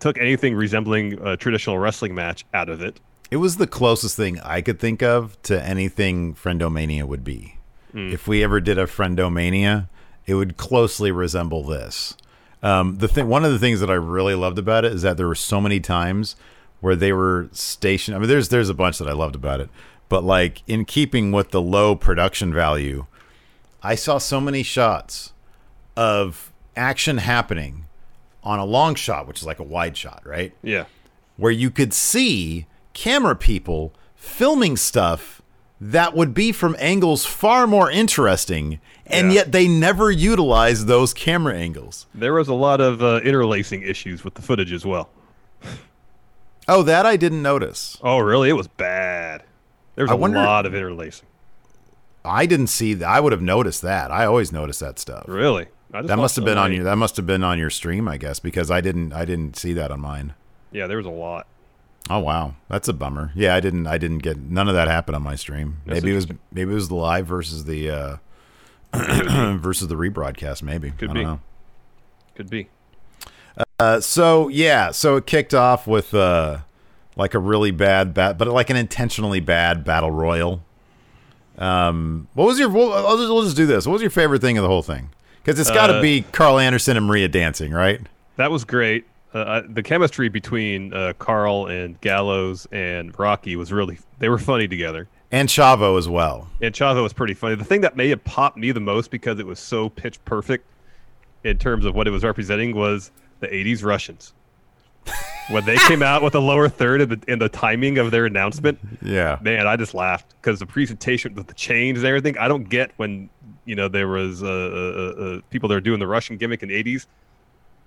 [0.00, 2.98] took anything resembling a traditional wrestling match out of it.
[3.30, 7.56] It was the closest thing I could think of to anything Friendomania would be.
[7.92, 9.88] If we ever did a Friendomania,
[10.26, 12.16] it would closely resemble this.
[12.62, 15.16] Um, the thing, one of the things that I really loved about it is that
[15.16, 16.36] there were so many times
[16.80, 18.16] where they were stationed.
[18.16, 19.70] I mean, there's there's a bunch that I loved about it,
[20.08, 23.06] but like in keeping with the low production value,
[23.82, 25.32] I saw so many shots
[25.96, 27.86] of action happening
[28.42, 30.52] on a long shot, which is like a wide shot, right?
[30.62, 30.84] Yeah,
[31.36, 35.40] where you could see camera people filming stuff
[35.80, 39.36] that would be from angles far more interesting, and Yeah.
[39.36, 42.06] yet they never utilize those camera angles.
[42.14, 45.08] there was a lot of uh, interlacing issues with the footage as well.
[46.68, 47.98] Oh, that I didn't notice.
[48.02, 48.48] Oh, really?
[48.48, 49.42] It was bad.
[49.96, 51.26] There was I a wonder- lot of interlacing.
[52.24, 53.08] I didn't see that.
[53.08, 54.10] I would have noticed that.
[54.10, 55.24] I always notice that stuff.
[55.26, 55.68] Really?
[55.92, 56.84] That must have been on your.
[56.84, 59.12] That must have been on your stream, I guess, because I didn't.
[59.12, 60.34] I didn't see that on mine.
[60.70, 61.46] Yeah, there was a lot.
[62.08, 63.32] Oh wow, that's a bummer.
[63.34, 63.86] Yeah, I didn't.
[63.86, 65.78] I didn't get none of that happened on my stream.
[65.86, 66.26] That's maybe it was.
[66.52, 68.16] Maybe it was the live versus the uh,
[69.58, 70.62] versus the rebroadcast.
[70.62, 71.20] Maybe Could I be.
[71.20, 71.40] don't know.
[72.36, 72.68] Could be.
[73.78, 76.58] Uh, so yeah, so it kicked off with uh,
[77.16, 80.62] like a really bad bat, but like an intentionally bad battle royal.
[81.58, 82.68] Um, what was your?
[82.68, 83.86] We'll, we'll just do this.
[83.86, 85.10] What was your favorite thing of the whole thing?
[85.42, 88.00] Because it's got to Uh, be Karl Anderson and Maria dancing, right?
[88.36, 89.06] That was great.
[89.34, 94.38] Uh, I- the chemistry between uh, Karl and Gallows and Rocky was really they were
[94.38, 95.08] funny together.
[95.32, 96.48] And Chavo as well.
[96.60, 97.54] And Chavo was pretty funny.
[97.54, 100.66] The thing that may have popped me the most because it was so pitch perfect
[101.44, 104.32] in terms of what it was representing was the 80s Russians.
[105.50, 108.26] when they came out with the lower third in the in the timing of their
[108.26, 109.38] announcement, Yeah.
[109.40, 112.36] man, I just laughed because the presentation with the chains and everything.
[112.36, 113.30] I don't get when
[113.70, 116.68] you know there was uh, uh, uh, people that were doing the Russian gimmick in
[116.68, 117.06] the '80s.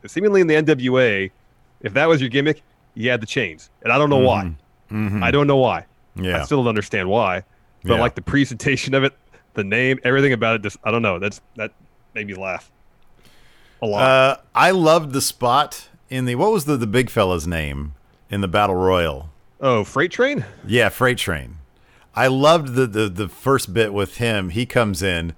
[0.06, 1.30] Seemingly in the NWA,
[1.82, 2.62] if that was your gimmick,
[2.94, 4.54] you had the chains, and I don't know why.
[4.92, 5.86] I don't know why.
[6.16, 6.26] Mm-hmm.
[6.26, 6.42] Yeah.
[6.42, 7.44] I still don't understand why.
[7.84, 8.00] But Yeah.
[8.02, 9.14] like the presentation of it,
[9.56, 11.20] the name, everything about it, just I don't know.
[11.20, 11.72] That's that
[12.14, 12.72] made me laugh
[13.82, 14.02] a lot.
[14.04, 17.94] Uh, I loved the spot in the what was the the big fella's name
[18.30, 19.30] in the battle royal?
[19.60, 20.46] oh, Freight Train.
[20.68, 21.58] Yeah, Freight Train.
[22.16, 24.50] I loved the, the the first bit with him.
[24.50, 25.34] He comes in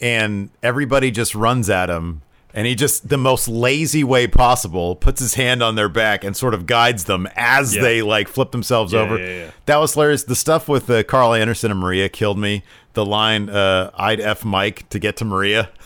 [0.00, 5.20] and everybody just runs at him and he just the most lazy way possible puts
[5.20, 7.82] his hand on their back and sort of guides them as Yeah.
[7.82, 9.18] they like flip themselves Yeah, over.
[9.18, 9.50] yeah.
[9.66, 10.22] That was hilarious.
[10.24, 12.62] The stuff with uh, Karl Anderson and Maria killed me.
[12.92, 15.70] The line uh, I'd F Mike to get to Maria.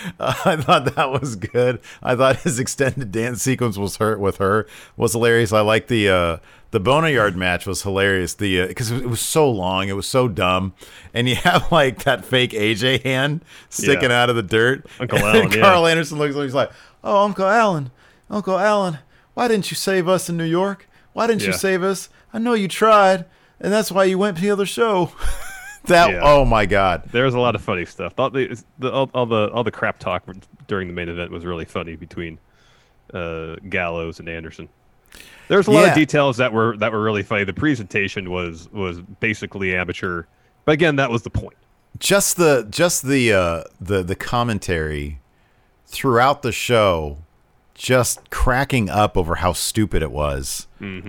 [0.20, 1.80] I thought that was good.
[2.02, 5.52] I thought his extended dance sequence was her with her was hilarious.
[5.52, 6.36] I like the uh,
[6.70, 8.34] the Boneyard match was hilarious.
[8.34, 10.72] The because it was so long, it was so dumb,
[11.12, 14.22] and you have like that fake AJ hand sticking Yeah.
[14.22, 14.86] out of the dirt.
[14.98, 15.60] Uncle and Allen, yeah.
[15.62, 16.70] Karl Anderson looks like he's like,
[17.04, 17.90] "Oh, Uncle Allen,
[18.30, 18.98] Uncle Allen,
[19.34, 20.88] why didn't you save us in New York?
[21.12, 22.08] Why didn't you save us?
[22.32, 23.24] I know you tried,
[23.60, 25.12] and that's why you went to the other show."
[25.90, 26.20] that Yeah.
[26.24, 27.04] oh my god.
[27.12, 28.14] There was a lot of funny stuff.
[28.14, 30.24] Thought the, the all, all the all the crap talk
[30.66, 32.38] during the main event was really funny between
[33.14, 34.68] uh, Gallows and Anderson.
[35.48, 35.88] There's a lot Yeah.
[35.88, 37.44] of details that were that were really funny.
[37.44, 40.24] The presentation was was basically amateur,
[40.64, 41.56] but again, that was the point.
[41.98, 45.18] just the just the uh the the commentary
[45.86, 47.18] throughout the show
[47.74, 50.66] just cracking up over how stupid it was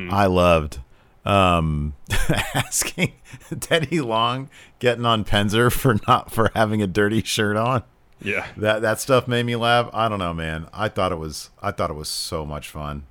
[0.10, 0.80] i loved
[1.26, 1.94] um
[2.56, 3.14] asking
[3.60, 7.84] teddy long getting on penzer for not for having a dirty shirt on
[8.22, 11.52] Yeah, that that stuff made me laugh i don't know man i thought it was
[11.62, 13.04] i thought it was so much fun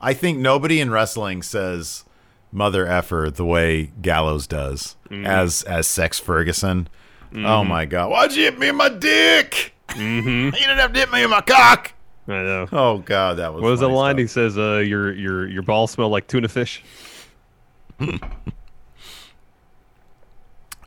[0.00, 2.04] i think nobody in wrestling says
[2.52, 6.88] mother effer the way gallows does as as sex ferguson
[7.36, 10.28] oh my god why'd you hit me in my dick mm-hmm.
[10.46, 11.92] you didn't have to hit me in my cock
[12.28, 12.68] I know.
[12.72, 14.16] oh god that was What was the line?
[14.16, 14.20] stuff.
[14.20, 16.84] He says, uh, "Your your your balls smell like tuna fish."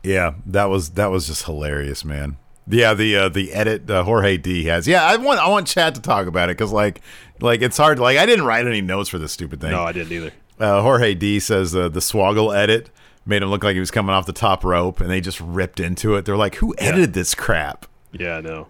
[0.02, 2.36] Yeah, that was that was just hilarious, man.
[2.66, 4.88] Yeah, the uh, the edit uh, Jorge D has.
[4.88, 7.00] Yeah, I want I want Chad to talk about it because like
[7.40, 7.98] like it's hard.
[7.98, 9.70] Like I didn't write any notes for this stupid thing.
[9.70, 10.32] No, I didn't either.
[10.58, 12.90] uh, Jorge D says uh, the Swoggle edit
[13.24, 15.78] made him look like he was coming off the top rope, and they just ripped
[15.78, 16.24] into it.
[16.24, 18.68] They're like, "Who edited this crap?" Yeah, no.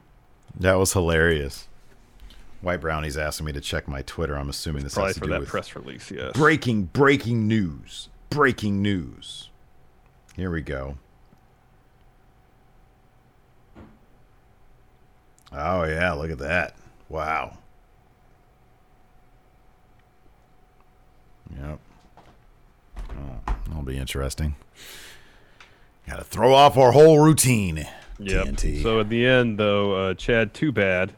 [0.61, 1.67] That was hilarious.
[2.61, 4.37] White Brownie's asking me to check my Twitter.
[4.37, 6.11] I'm assuming this Probably has to for do that with press release.
[6.11, 6.33] Yes.
[6.35, 8.09] breaking breaking news.
[8.35, 9.51] Breaking news.
[10.37, 10.97] Here we go.
[15.53, 16.75] Oh yeah, look at that.
[17.09, 17.59] Wow.
[21.61, 21.79] Yep.
[22.99, 24.55] Oh, that'll be interesting.
[26.09, 27.87] Got to throw off our whole routine.
[28.19, 28.47] Yep.
[28.47, 28.83] TNT.
[28.83, 31.13] So at the end, though, uh, Chad Too Bad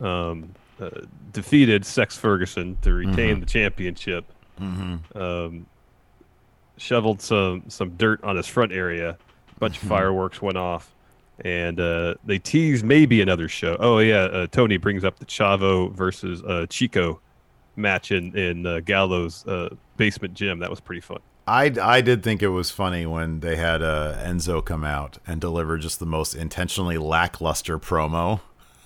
[0.00, 0.90] um, uh,
[1.32, 4.24] defeated Sex Ferguson to retain the championship.
[4.58, 5.66] Um,
[6.76, 9.10] shoveled some some dirt on his front area.
[9.56, 10.94] A bunch of fireworks went off,
[11.44, 13.76] and uh, they teased maybe another show.
[13.78, 17.20] Oh yeah, uh, Tony brings up the Chavo versus uh, Chico
[17.76, 20.58] match in in uh, Gallows uh, basement gym.
[20.58, 21.20] That was pretty fun.
[21.46, 25.40] I, I did think it was funny when they had uh, Enzo come out and
[25.40, 28.40] deliver just the most intentionally lackluster promo.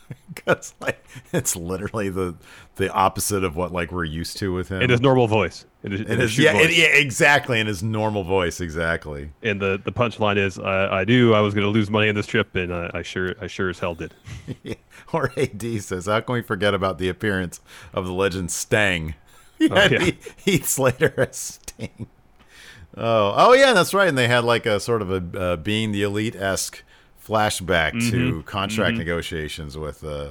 [0.35, 2.37] Because like it's literally the
[2.77, 4.83] the opposite of what like we're used to with him.
[4.83, 5.65] In his normal voice.
[5.83, 6.77] In his, in In his his- yeah, voice.
[6.79, 7.59] yeah, exactly.
[7.59, 9.31] In his normal voice, exactly.
[9.43, 12.15] And the, the punchline is, I, I knew I was going to lose money on
[12.15, 14.15] this trip, and I, I sure I sure as hell did.
[15.13, 17.61] Or AD says, "How can we forget about the appearance
[17.95, 19.15] of the legend Stang?
[19.59, 19.99] He Oh, yeah.
[20.01, 22.09] Heath- Heath Slater as Sting.
[22.97, 24.09] Oh, oh yeah, that's right.
[24.09, 26.83] And they had like a sort of a uh, being the elite esque
[27.27, 28.11] flashback Mm-hmm.
[28.11, 30.05] to contract negotiations with.
[30.05, 30.31] Uh,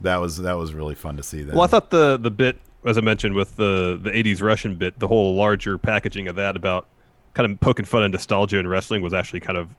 [0.00, 1.42] that was that was really fun to see.
[1.42, 1.54] That.
[1.54, 4.98] Well, I thought the the bit, as I mentioned, with the the '80s Russian bit,
[4.98, 6.86] the whole larger packaging of that about
[7.34, 9.70] kind of poking fun at nostalgia in wrestling was actually kind of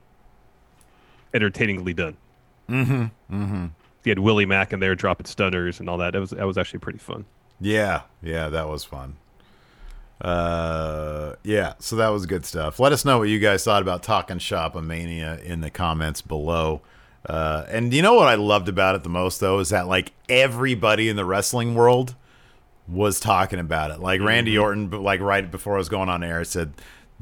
[1.34, 2.16] entertainingly done.
[2.68, 3.02] Mm-hmm.
[3.42, 3.66] Mm-hmm.
[4.04, 6.12] He had Willie Mack in there dropping stunners and all that.
[6.14, 7.24] That was that was actually pretty fun.
[7.60, 9.16] Yeah, yeah, that was fun.
[10.20, 11.07] Uh,
[11.42, 12.78] yeah, so that was good stuff.
[12.78, 16.82] Let us know what you guys thought about Talking Shop Mania in the comments below.
[17.26, 20.12] Uh, and you know what I loved about it the most though is that like
[20.28, 22.14] everybody in the wrestling world
[22.86, 24.00] was talking about it.
[24.00, 26.72] Like Randy Orton, but like right before I was going on air, said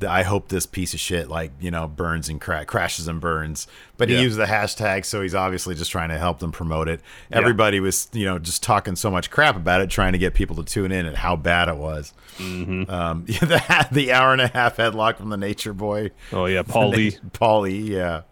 [0.07, 3.67] I hope this piece of shit like you know burns and cra- crashes and burns.
[3.97, 4.21] But he Yeah.
[4.23, 7.01] used the hashtag, so he's obviously just trying to help them promote it.
[7.31, 7.39] Yeah.
[7.39, 10.57] Everybody was you know just talking so much crap about it, trying to get people
[10.57, 12.13] to tune in and how bad it was.
[12.39, 12.91] Mm-hmm.
[12.91, 16.11] Um, yeah, the, the hour and a half headlock from the Nature Boy.
[16.33, 17.19] Oh yeah, Paul The Lee.
[17.33, 18.23] Paul Lee, yeah.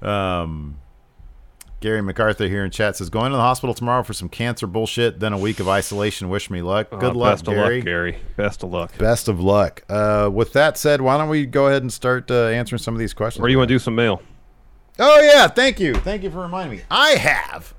[0.00, 0.78] Um,
[1.82, 5.20] Gary MacArthur here in chat says going to the hospital tomorrow for some cancer bullshit,
[5.20, 6.30] then a week of isolation.
[6.30, 6.88] Wish me luck.
[6.90, 7.58] Good Uh, luck, best Gary.
[7.58, 8.18] of luck, Gary.
[8.36, 8.96] Best of luck.
[8.98, 9.82] Best of luck.
[9.90, 13.00] Uh, with that said, why don't we go ahead and start uh, answering some of
[13.00, 13.44] these questions?
[13.44, 14.22] Or do you want to do some mail?
[14.98, 16.84] Oh yeah, thank you, thank you for reminding me.
[16.90, 17.74] I have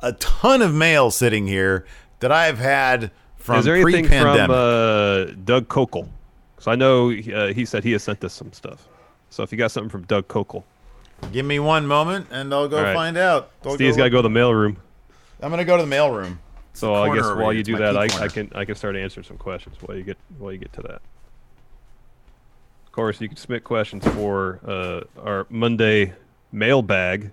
[0.00, 1.86] a ton of mail sitting here
[2.20, 4.46] that I've had from Is there anything pre-pandemic.
[4.46, 6.08] from uh, Doug Kokel?
[6.54, 8.88] Because I know uh, he said he has sent us some stuff.
[9.30, 10.64] So if you got something from Doug Kokel,
[11.32, 12.94] Give me one moment, and I'll go All right.
[12.94, 13.50] find out.
[13.64, 14.76] I'll Steve's got to go to the mail room.
[15.40, 16.38] I'm gonna go to the mail room.
[16.72, 18.04] So I guess while you do that, I.
[18.04, 20.82] I can I can start answering some questions while you get while you get to
[20.82, 21.00] that.
[22.86, 26.14] Of course, you can submit questions for uh, our Monday
[26.52, 27.32] mailbag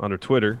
[0.00, 0.58] on our Twitter.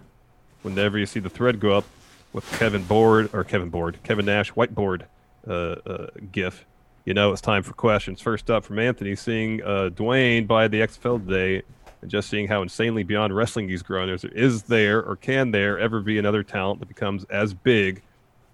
[0.62, 1.84] Whenever you see the thread go up
[2.32, 5.02] with Kevin Board or Kevin Board, Kevin Nash whiteboard
[5.46, 6.64] uh, uh, GIF,
[7.04, 8.20] you know it's time for questions.
[8.20, 11.62] First up from Anthony, seeing uh, Dwayne buy the XFL today,
[12.04, 14.10] and just seeing how insanely beyond wrestling he's grown.
[14.10, 18.02] Is, is there or can there ever be another talent that becomes as big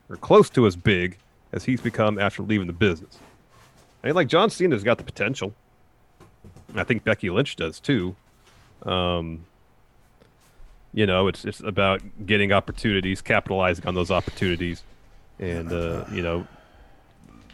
[0.08, 1.18] or close to as big
[1.52, 3.18] as he's become after leaving the business?
[4.04, 5.52] I mean, like John Cena's got the potential.
[6.76, 8.14] I think Becky Lynch does too.
[8.84, 9.44] Um,
[10.94, 14.84] you know, it's it's about getting opportunities, capitalizing on those opportunities,
[15.40, 16.46] and uh, you know,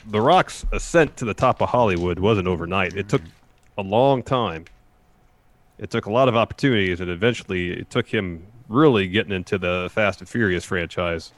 [0.09, 2.95] The Rock's ascent to the top of Hollywood wasn't overnight.
[2.95, 3.23] It took
[3.79, 4.67] a long time.
[5.79, 9.91] It took a lot of opportunities, and eventually, it took him really getting into the
[9.93, 11.33] Fast and Furious franchise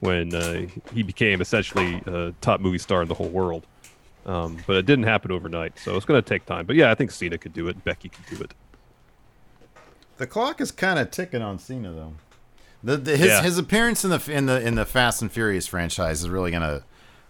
[0.00, 3.66] when uh, he became essentially a top movie star in the whole world.
[4.24, 6.64] Um, but it didn't happen overnight, so it's going to take time.
[6.64, 7.82] But yeah, I think Cena could do it.
[7.84, 8.54] Becky could do it.
[10.18, 12.14] The clock is kind of ticking on Cena though.
[12.84, 13.42] The, the his Yeah.
[13.42, 16.82] his appearance in the in the in the Fast and Furious franchise is really gonna.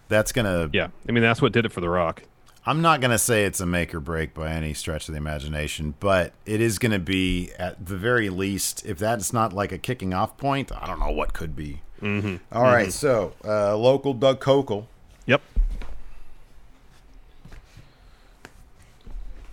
[0.08, 0.68] That's gonna.
[0.72, 2.24] Yeah, I mean that's what did it for The Rock.
[2.64, 5.94] I'm not gonna say it's a make or break by any stretch of the imagination,
[5.98, 8.86] but it is gonna be at the very least.
[8.86, 11.82] If that's not like a kicking off point, I don't know what could be.
[12.00, 12.36] Mm-hmm.
[12.52, 14.86] All right, so uh, local Doug Kokel.
[15.26, 15.42] Yep.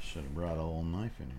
[0.01, 1.35] Should have brought a little knife in here.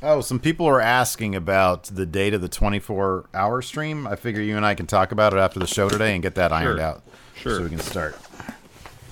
[0.00, 4.06] Oh, some people are asking about the date of the 24 hour stream.
[4.06, 6.36] I figure you and I can talk about it after the show today and get
[6.36, 6.86] that ironed Sure.
[6.86, 7.02] out.
[7.36, 7.56] Sure.
[7.58, 8.16] So we can start.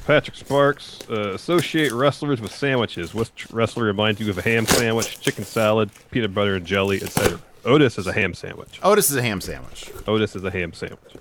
[0.07, 3.13] Patrick Sparks, uh, associate wrestlers with sandwiches.
[3.13, 7.41] Which wrestler reminds you of a ham sandwich, chicken salad, peanut butter and jelly, etc.?
[7.65, 8.79] Otis is a ham sandwich.
[8.85, 9.91] Otis is a ham sandwich.
[10.07, 11.15] Otis is a ham sandwich.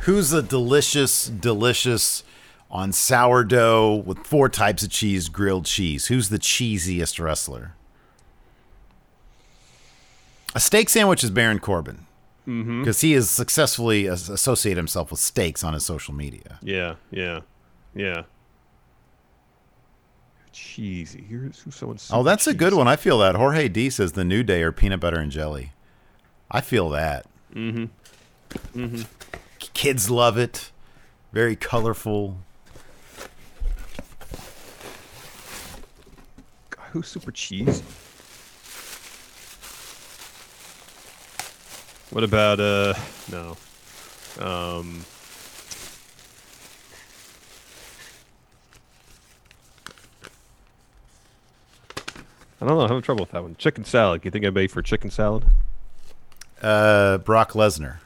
[0.00, 2.24] Who's a delicious, delicious
[2.68, 6.06] on sourdough with four types of cheese, grilled cheese?
[6.06, 7.76] Who's the cheesiest wrestler?
[10.54, 12.06] A steak sandwich is Baron Corbin
[12.46, 12.82] Mm-hmm.
[12.82, 16.58] because he has successfully as- associated himself with steaks on his social media.
[16.62, 17.40] Yeah, yeah,
[17.94, 18.24] yeah.
[20.52, 21.24] Cheesy.
[21.26, 21.96] Here's who's someone.
[22.12, 22.86] Oh, that's a good one.
[22.86, 23.34] I feel that.
[23.34, 25.72] Jorge D says the New Day or peanut butter and jelly.
[26.50, 27.24] I feel that.
[27.54, 27.84] Mm-hmm.
[28.78, 29.02] Mm-hmm.
[29.58, 30.70] Kids love it.
[31.32, 32.36] Very colorful.
[36.90, 37.82] Who's super cheesy?
[42.14, 42.94] What about uh
[43.32, 43.56] no.
[44.38, 45.04] Um
[52.60, 52.80] I don't know.
[52.82, 53.56] I'm having trouble with that one.
[53.56, 54.24] Chicken salad.
[54.24, 55.44] You think anybody for chicken salad?
[56.62, 57.96] Uh, Brock Lesnar.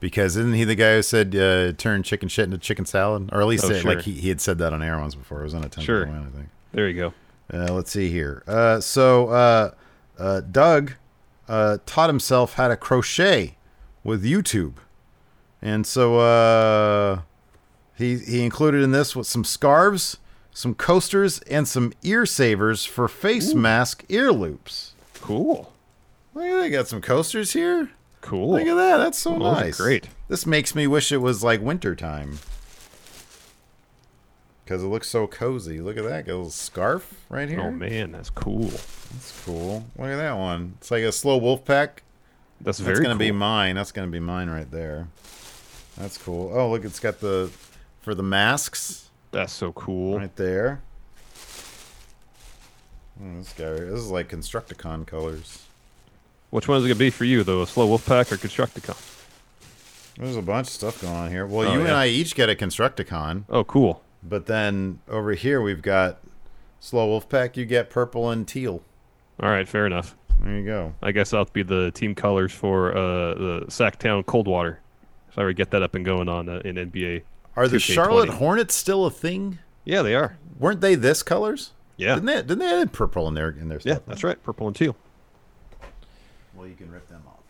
[0.00, 3.30] Because isn't he the guy who said uh, turn chicken shit into chicken salad?
[3.32, 3.94] Or at least Oh, uh, sure.
[3.94, 5.40] like he, he had said that on air once before.
[5.40, 6.04] It was on a 10 Sure.
[6.06, 6.48] to I think.
[6.72, 7.14] There you go.
[7.52, 8.42] Uh, let's see here.
[8.46, 9.70] Uh, so uh,
[10.18, 10.94] uh, Doug
[11.48, 13.56] uh, taught himself how to crochet
[14.04, 14.74] with YouTube,
[15.62, 17.20] and so uh,
[17.96, 20.18] he he included in this with some scarves,
[20.52, 24.92] some coasters, and some ear savers for face mask ear loops.
[25.20, 25.72] Cool.
[26.34, 26.60] Look at that!
[26.60, 27.90] They got some coasters here.
[28.20, 28.52] Cool.
[28.52, 28.96] Look at that.
[28.98, 29.76] That's so Those nice.
[29.76, 30.08] great.
[30.28, 32.38] This makes me wish it was like winter time.
[34.66, 35.80] Because it looks so cozy.
[35.80, 36.26] Look at that.
[36.26, 37.60] Little scarf right here.
[37.60, 38.64] Oh man, that's cool.
[38.66, 39.86] That's cool.
[39.96, 40.74] Look at that one.
[40.78, 42.02] It's like a slow wolf pack.
[42.60, 43.76] That's That's very That's gonna be mine.
[43.76, 45.06] That's gonna be mine right there.
[45.96, 46.50] That's cool.
[46.52, 47.48] Oh, look, it's got the
[48.00, 50.18] for the masks That's so cool.
[50.18, 50.80] right there.
[53.18, 55.62] Hmm, this guy, this is like Constructicon colors.
[56.50, 57.62] Which one is it gonna be for you, though?
[57.62, 58.96] A slow wolf pack or Constructicon?
[60.18, 61.46] There's a bunch of stuff going on here.
[61.46, 61.90] Well, Oh, you and.
[61.90, 64.02] I each get a Constructicon, Oh, cool.
[64.28, 66.18] But then over here we've got
[66.80, 67.56] Slow Wolf Pack.
[67.56, 68.82] You get purple and teal.
[69.40, 70.16] All right, fair enough.
[70.40, 70.94] There you go.
[71.02, 74.80] I guess that'll be the team colors for uh, the Sacktown Coldwater.
[75.30, 77.22] If I ever get that up and going on uh, in NBA.
[77.56, 77.80] Are the 2K20.
[77.94, 79.58] Charlotte Hornets still a thing?
[79.84, 80.36] Yeah, they are.
[80.58, 81.72] Weren't they this colors?
[81.96, 82.14] Yeah.
[82.14, 82.34] Didn't they?
[82.36, 84.06] Didn't they have purple in their in their Yeah, stuff?
[84.06, 84.42] that's right.
[84.42, 84.94] Purple and teal.
[86.54, 87.40] Well, you can rip them off.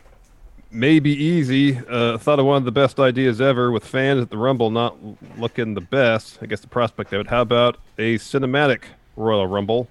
[0.71, 1.79] Maybe easy.
[1.79, 4.97] Uh, thought of one of the best ideas ever with fans at the Rumble not
[5.39, 6.39] looking the best.
[6.43, 7.27] I guess the prospect of it.
[7.29, 8.83] How about a cinematic
[9.17, 9.89] Royal Rumble?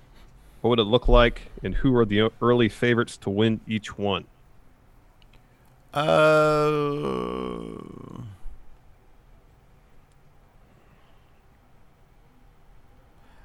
[0.62, 4.26] What would it look like, and who are the early favorites to win each one?
[5.94, 6.02] Uh.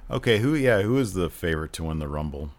[0.09, 0.53] Okay, who?
[0.55, 2.49] Yeah, who is the favorite to win the Rumble?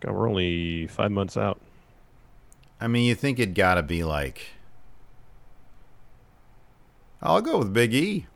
[0.00, 1.60] God, we're only five months out.
[2.80, 4.46] I mean, you think it got to be like.
[7.20, 8.26] I'll go with Big E.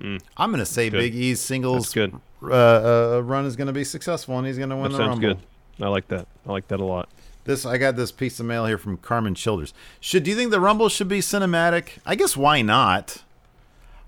[0.00, 0.20] Mm.
[0.36, 0.98] I'm going to say Good.
[0.98, 2.20] Big E's singles That's good.
[2.42, 5.04] Uh, uh, run is going to be successful, and he's going to win That the
[5.04, 5.34] sounds Rumble.
[5.78, 5.84] good.
[5.84, 6.26] I like that.
[6.46, 7.08] I like that a lot.
[7.44, 9.72] This I got this piece of mail here from Carmen Childers.
[9.98, 11.98] Should do you think the Rumble should be cinematic?
[12.04, 13.22] I guess why not?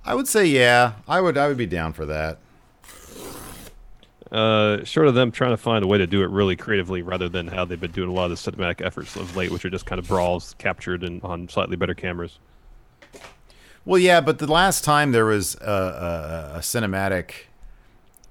[0.04, 0.94] I would say yeah.
[1.08, 2.38] I would I would be down for that.
[4.32, 7.28] Uh, short of them trying to find a way to do it really creatively, rather
[7.28, 9.70] than how they've been doing a lot of the cinematic efforts of late, which are
[9.70, 12.38] just kind of brawls captured and on slightly better cameras.
[13.84, 17.32] Well, yeah, but the last time there was a, a, a cinematic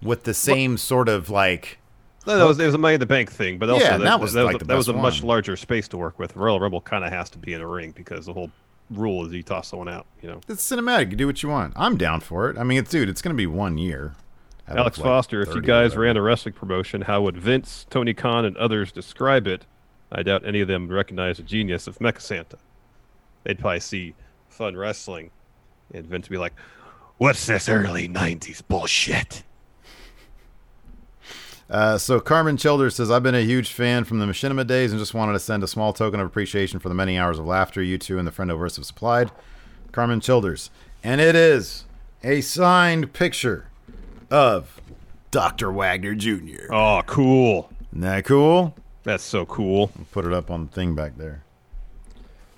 [0.02, 1.78] with the same sort of like
[2.26, 4.04] No, that was it was a money in the bank thing, but also Yeah, that,
[4.04, 6.36] that was, that, like, was, that was a best much larger space to work with.
[6.36, 8.50] Royal Rumble kind of has to be in a ring because the whole
[8.90, 10.08] rule is you toss someone out.
[10.24, 11.12] You know, it's cinematic.
[11.12, 11.74] You do what you want.
[11.76, 12.58] I'm down for it.
[12.58, 14.16] I mean, it's dude, it's going to be one year.
[14.78, 18.46] Alex like, Foster, if you guys ran a wrestling promotion, how would Vince, Tony Khan,
[18.46, 19.66] and others describe it?
[20.12, 22.58] I doubt any of them would recognize the genius of Mecha Santa.
[23.44, 24.14] They'd probably see
[24.50, 25.32] fun wrestling,
[25.94, 26.54] and Vince would be like,
[27.18, 29.44] "What's this early '90s bullshit?"
[31.70, 35.00] Uh, so Carmen Childers says, I've been a huge fan from the Machinima days and
[35.00, 37.82] just wanted to send a small token of appreciation for the many hours of laughter
[37.82, 39.32] you two and the friend Overse have supplied.
[39.94, 40.70] Carmen Childers.
[41.02, 41.86] And it is
[42.24, 43.71] a signed picture
[44.32, 44.82] of
[45.30, 45.72] Dr.
[45.72, 46.74] Wagner Jr.
[46.74, 47.70] Oh, cool!
[47.92, 48.74] Isn't that cool?
[49.04, 49.92] That's so cool.
[50.12, 51.44] Put it up on the thing back there.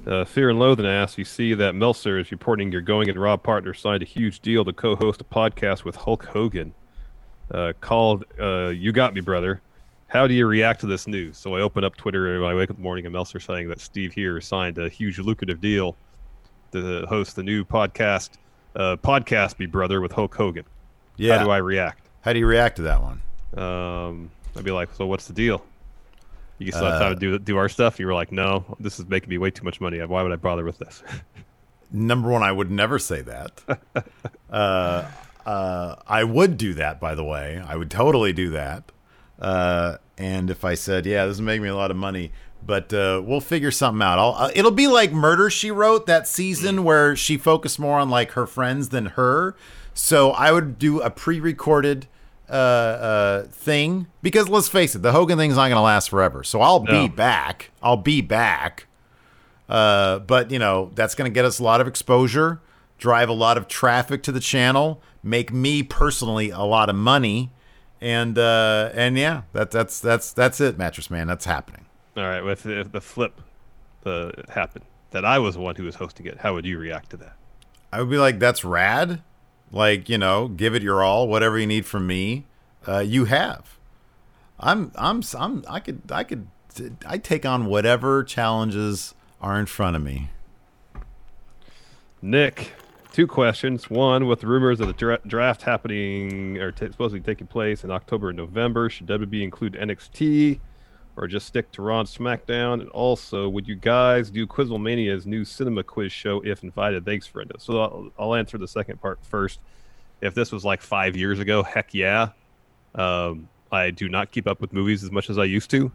[0.05, 3.41] Uh, Fear and Loathing asks, you see that Meltzer is reporting your Going and Rob
[3.41, 6.73] partner signed a huge deal to co-host a podcast with Hulk Hogan
[7.51, 9.61] uh, called uh, You Got Me, Brother.
[10.07, 11.37] How do you react to this news?
[11.37, 13.69] So I open up Twitter and I wake up in the morning and Meltzer saying
[13.69, 15.95] that Steve here signed a huge lucrative deal
[16.73, 18.31] to host the new podcast,
[18.75, 20.65] uh, Podcast Me Brother with Hulk Hogan.
[21.17, 21.37] Yeah.
[21.37, 22.07] How do I react?
[22.21, 23.21] How do you react to that one?
[23.55, 25.63] Um, I'd be like, so what's the deal?
[26.59, 27.99] You still have time to do do our stuff.
[27.99, 29.99] You were like, no, this is making me way too much money.
[29.99, 31.03] Why would I bother with this?
[31.91, 33.61] Number one, I would never say that.
[34.51, 35.05] uh,
[35.45, 37.61] uh, I would do that, by the way.
[37.65, 38.91] I would totally do that.
[39.39, 42.31] Uh, and if I said, "Yeah, this is making me a lot of money,"
[42.65, 44.19] but uh, we'll figure something out.
[44.19, 48.09] I'll, uh, it'll be like Murder She Wrote that season where she focused more on
[48.09, 49.55] like her friends than her.
[49.93, 52.07] So I would do a pre-recorded
[52.49, 56.43] uh, uh, thing because let's face it, the Hogan thing's not going to last forever.
[56.43, 57.07] So I'll No.
[57.07, 57.71] be back.
[57.81, 58.87] I'll be back.
[59.69, 62.59] Uh, but you know that's going to get us a lot of exposure,
[62.97, 67.49] drive a lot of traffic to the channel, make me personally a lot of money,
[68.01, 71.27] and uh, and yeah, that that's that's that's it, mattress man.
[71.27, 71.85] That's happening.
[72.17, 73.41] All right, with if the flip
[74.01, 77.11] the happened, that I was the one who was hosting it, how would you react
[77.11, 77.35] to that?
[77.91, 79.21] I would be like, that's rad.
[79.73, 81.27] Like you know, give it your all.
[81.27, 82.45] Whatever you need from me,
[82.87, 83.77] uh, you have.
[84.59, 86.47] I'm I'm I'm I could I could
[87.05, 90.29] I take on whatever challenges are in front of me.
[92.21, 92.73] Nick,
[93.11, 93.89] two questions.
[93.89, 98.29] One, with rumors of the dra- draft happening or t- supposedly taking place in October
[98.29, 100.59] and November, should WB include NXT
[101.15, 102.81] or just stick to Raw and SmackDown?
[102.81, 107.05] And also, would you guys do Quizlemania's new cinema quiz show if invited?
[107.05, 107.55] Thanks, Brenda.
[107.59, 109.59] So I'll, I'll answer the second part first.
[110.21, 112.29] If this was like five years ago, heck yeah.
[112.95, 115.91] Um, I do not keep up with movies as much as I used to.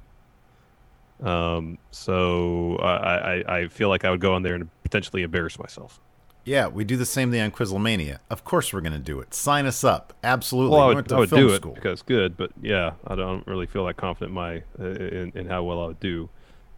[1.22, 5.58] Um, so I, I, I feel like I would go on there and potentially embarrass
[5.58, 6.00] myself.
[6.48, 8.18] Yeah, we do the same thing on Quizlemania.
[8.30, 9.34] Of course, we're going to do it.
[9.34, 10.14] Sign us up.
[10.24, 10.76] Absolutely.
[10.76, 11.74] Well, I would, I would do it school.
[11.74, 15.46] because good, but yeah, I don't really feel that confident in my uh, in, in
[15.46, 16.30] how well I would do.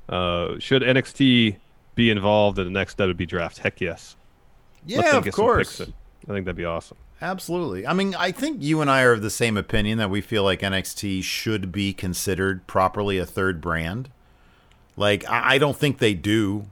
[0.09, 1.57] Uh, should NXT
[1.95, 3.59] be involved in the next WB draft?
[3.59, 4.17] Heck yes.
[4.85, 5.81] Yeah, of course.
[5.81, 5.85] I
[6.33, 6.97] think that'd be awesome.
[7.23, 7.87] Absolutely.
[7.87, 10.43] I mean, I think you and I are of the same opinion that we feel
[10.43, 14.11] like NXT should be considered properly a third brand.
[14.97, 16.67] Like, I, I don't think they do.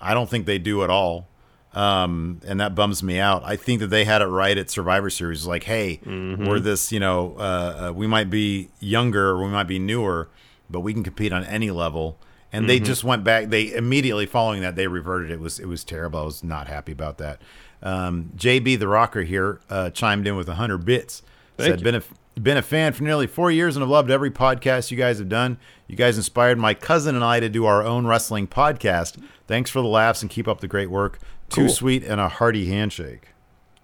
[0.00, 1.26] I don't think they do at all.
[1.74, 3.42] Um, and that bums me out.
[3.44, 5.46] I think that they had it right at Survivor Series.
[5.46, 9.64] Like, hey, we're this, you know, uh, uh, we might be younger or we might
[9.68, 10.28] be newer,
[10.68, 12.18] but we can compete on any level.
[12.52, 13.48] And they just went back.
[13.48, 15.30] They immediately following that they reverted.
[15.30, 16.20] It was it was terrible.
[16.20, 17.40] I was not happy about that.
[17.82, 21.22] Um, JB the Rocker here uh, chimed in with hundred bits.
[21.56, 21.84] Thank Said you.
[21.84, 22.02] been a
[22.40, 25.28] been a fan for nearly four years and have loved every podcast you guys have
[25.28, 25.58] done.
[25.86, 29.22] You guys inspired my cousin and I to do our own wrestling podcast.
[29.46, 31.18] Thanks for the laughs and keep up the great work.
[31.52, 31.68] Too Cool.
[31.70, 33.28] sweet and a hearty handshake.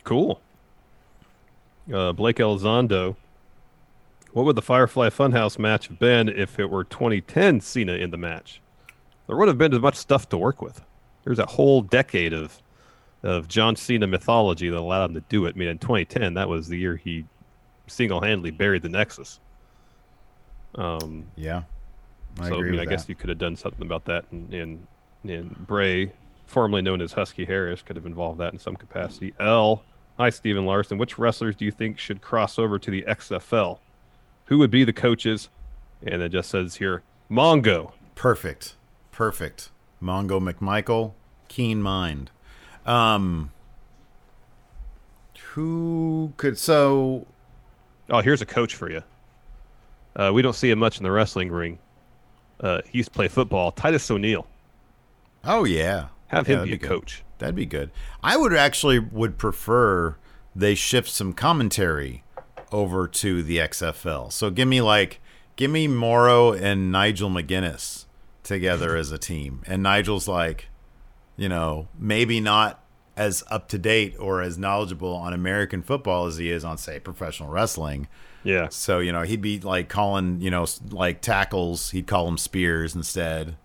[0.04, 0.40] Cool.
[1.92, 3.16] Uh, Blake Elizondo.
[4.32, 8.16] What would the Firefly Funhouse match have been if it were 2010 Cena in the
[8.18, 8.60] match?
[9.26, 10.82] There would have been as much stuff to work with.
[11.24, 12.62] There's a whole decade of
[13.24, 15.56] of John Cena mythology that allowed him to do it.
[15.56, 17.24] I mean, in 2010, that was the year he
[17.88, 19.40] single-handedly buried the Nexus.
[20.76, 21.62] Um, Yeah,
[22.38, 24.86] I so I mean, I guess you could have done something about that, and in,
[25.24, 26.12] in Bray,
[26.48, 29.34] formerly known as Husky Harris, could have involved that in some capacity.
[29.38, 29.84] L,
[30.18, 30.98] hi Stephen Larson.
[30.98, 33.78] Which wrestlers do you think should cross over to the XFL?
[34.46, 35.48] Who would be the coaches?
[36.04, 37.92] And it just says here, Mongo.
[38.14, 38.74] Perfect,
[39.12, 39.70] perfect.
[40.02, 41.12] Mongo McMichael,
[41.48, 42.30] keen mind.
[42.86, 43.52] Um,
[45.54, 47.26] who could so
[48.10, 49.02] Oh, here's a coach for you.
[50.16, 51.78] Uh, we don't see him much in the wrestling ring.
[52.58, 53.70] Uh, he used to play football.
[53.70, 54.46] Titus O'Neil.
[55.44, 56.88] Oh yeah, Have Yeah, him be a good.
[56.88, 57.22] coach.
[57.38, 57.90] That'd be good.
[58.22, 60.16] I would actually would prefer
[60.56, 62.24] they shift some commentary
[62.72, 64.32] over to the XFL.
[64.32, 65.20] So give me like
[65.56, 68.06] give me Mauro and Nigel McGuinness
[68.42, 69.62] together as a team.
[69.66, 70.68] And Nigel's like,
[71.36, 72.82] you know, maybe not
[73.16, 77.00] as up to date or as knowledgeable on American football as he is on say
[77.00, 78.06] professional wrestling.
[78.44, 78.68] Yeah.
[78.70, 82.94] So, you know, he'd be like calling, you know, like tackles, he'd call them spears
[82.94, 83.56] instead.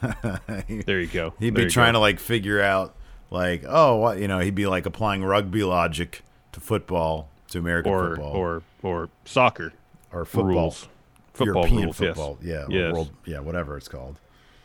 [0.86, 1.34] There you go.
[1.38, 1.98] He'd There be trying go.
[1.98, 2.94] to like figure out
[3.30, 6.22] like, oh, what you know, he'd be like applying rugby logic
[6.52, 9.72] to football, to American or football, or or soccer
[10.12, 10.88] or football, rules.
[11.34, 12.66] Football European rules, football, yes.
[12.70, 12.92] yeah, Yes.
[12.92, 14.16] world, yeah, whatever it's called.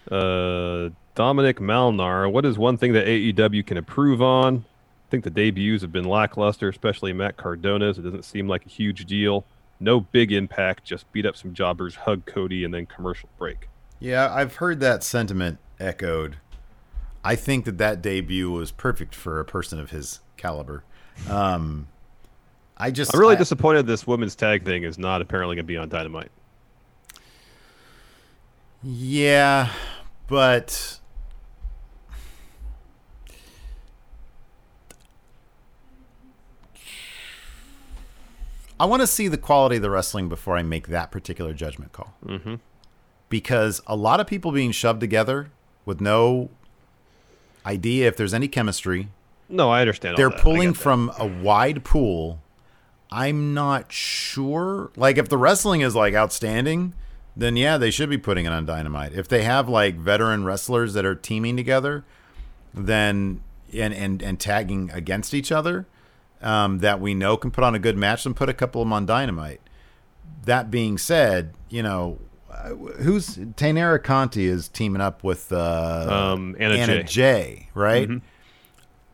[0.09, 4.65] Uh, Dominic Malnar, what is one thing that AEW can improve on?
[5.07, 7.99] I think the debuts have been lackluster, especially Matt Cardona's.
[7.99, 9.45] It doesn't seem like a huge deal.
[9.79, 13.67] No big impact, just beat up some jobbers, hug Cody, and then commercial break.
[13.99, 16.37] Yeah, I've heard that sentiment echoed.
[17.23, 20.83] I think that that debut was perfect for a person of his caliber.
[21.29, 21.87] Um,
[22.75, 25.67] I just I'm really I- disappointed this women's tag thing is not apparently going to
[25.67, 26.31] be on Dynamite.
[28.81, 29.71] Yeah,
[30.27, 30.99] but
[38.79, 41.91] I want to see the quality of the wrestling before I make that particular judgment
[41.91, 42.13] call.
[42.25, 42.55] Mm-hmm.
[43.33, 45.49] Because a lot of people being shoved together
[45.85, 46.51] with no
[47.65, 49.07] idea if there's any chemistry,
[49.49, 50.17] No, I understand.
[50.17, 50.29] they're.
[50.29, 52.39] Pulling from a wide pool.
[53.09, 54.91] I'm not sure.
[54.95, 56.93] Like, if the wrestling is like outstanding,
[57.35, 59.13] then yeah, they should be putting it on Dynamite.
[59.13, 62.05] If they have like veteran wrestlers that are teaming together,
[62.71, 63.41] then
[63.73, 65.87] and and and tagging against each other,
[66.39, 68.85] um, that we know can put on a good match, then put a couple of
[68.85, 69.59] them on Dynamite.
[70.45, 72.19] That being said, you know,
[72.99, 77.03] who's Taynara Conti is teaming up with uh, Um, Anna Anna Jay.
[77.03, 78.09] Jay, right?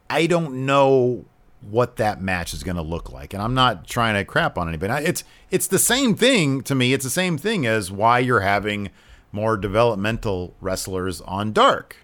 [0.09, 1.25] I don't know
[1.61, 4.67] what that match is going to look like, and I'm not trying to crap on
[4.67, 5.05] anybody.
[5.05, 6.93] It's it's the same thing to me.
[6.93, 8.89] It's the same thing as why you're having
[9.31, 11.97] more developmental wrestlers on Dark.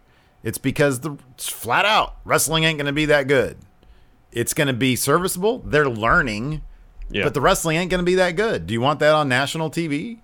[0.43, 3.57] It's because the it's flat out wrestling ain't going to be that good.
[4.31, 5.59] It's going to be serviceable.
[5.59, 6.61] They're learning,
[7.09, 7.23] Yeah.
[7.23, 8.67] but the wrestling ain't going to be that good.
[8.67, 10.19] Do you want that on national TV?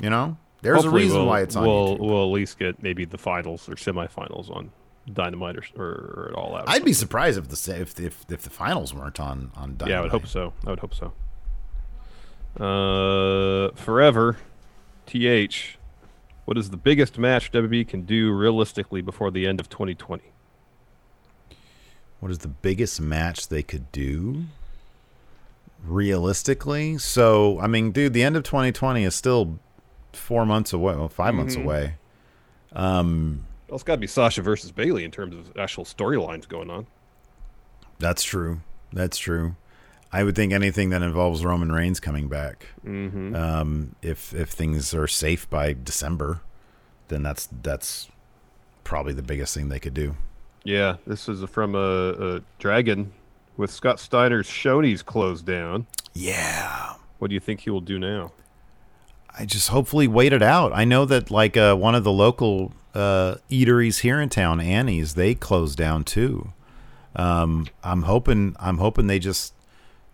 [0.00, 2.00] You know, there's Hopefully a reason we'll, why it's on we'll, YouTube.
[2.00, 4.70] We'll at least get maybe the finals or semifinals on
[5.12, 6.64] Dynamite or, or, or all out.
[6.68, 9.88] I'd be surprised if the if if, if the finals weren't on on Dynamite.
[9.88, 10.52] Yeah, I would hope so.
[10.66, 11.12] I would hope so.
[12.58, 14.38] Uh, forever,
[15.06, 15.78] th.
[16.44, 20.24] What is the biggest match WWE can do realistically before the end of 2020?
[22.20, 24.44] What is the biggest match they could do?
[25.84, 29.60] Realistically, so I mean, dude, the end of 2020 is still
[30.12, 30.94] four months away.
[30.96, 31.64] Well, 5 months Mm-hmm.
[31.64, 31.94] away.
[32.72, 36.70] Um, well, it's got to be Sasha versus Bayley in terms of actual storylines going
[36.70, 36.86] on.
[37.98, 38.60] That's true.
[38.92, 39.56] That's true.
[40.12, 43.34] I would think anything that involves Roman Reigns coming back, Mm-hmm.
[43.34, 46.40] um, if if things are safe by December,
[47.08, 48.08] then that's that's
[48.84, 50.16] probably the biggest thing they could do.
[50.64, 51.78] Yeah, this is from a,
[52.36, 53.12] a Dragon
[53.58, 56.94] With Scott Steiner's Shoney's closed down, Yeah.
[57.18, 58.32] what do you think he will do now?
[59.36, 60.72] I just hopefully wait it out.
[60.74, 65.14] I know that like uh, one of the local uh, eateries here in town, Annie's,
[65.14, 66.52] they closed down too.
[67.16, 69.54] Um, I'm hoping I'm hoping they just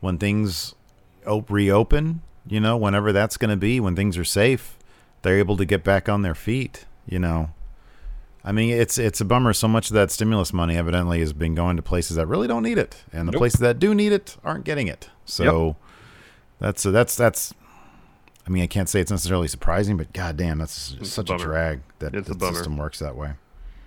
[0.00, 0.74] when things
[1.26, 4.78] op- reopen, you know, whenever that's going to be, when things are safe,
[5.22, 6.84] they're able to get back on their feet.
[7.06, 7.50] You know,
[8.44, 9.52] I mean, it's it's a bummer.
[9.52, 12.62] So much of that stimulus money evidently has been going to places that really don't
[12.62, 13.38] need it, and the Nope.
[13.40, 15.08] places that do need it aren't getting it.
[15.24, 15.76] So
[16.60, 17.54] that's that's that's.
[18.46, 21.44] I mean, I can't say it's necessarily surprising, but goddamn, that's It's such a bummer.
[21.44, 23.32] drag that the system works that way.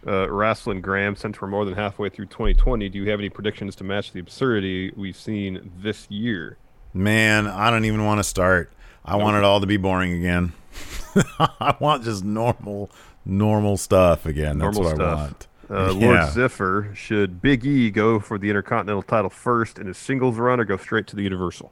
[0.05, 3.75] Uh, Wrestling Graham, since we're more than halfway through 2020, do you have any predictions
[3.75, 6.57] to match the absurdity we've seen this year?
[6.93, 8.71] Man, I don't even want to start.
[9.05, 10.53] I want it all to be boring again.
[11.39, 12.89] I want just normal,
[13.25, 14.57] normal stuff again.
[14.59, 15.19] That's Normal what I stuff.
[15.19, 15.47] want.
[15.69, 20.37] Uh, Lord Ziffer, should Big E go for the Intercontinental title first in his singles
[20.37, 21.71] run or go straight to the Universal?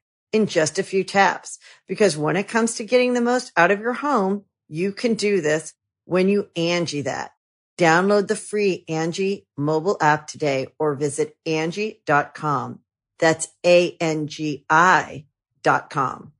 [0.31, 1.59] in just a few taps.
[1.87, 5.41] Because when it comes to getting the most out of your home, you can do
[5.41, 5.73] this
[6.05, 7.31] when you Angie that.
[7.77, 12.79] Download the free Angie mobile app today or visit Angie.com.
[13.19, 15.25] That's A-N-G-I
[15.63, 16.33] dot com.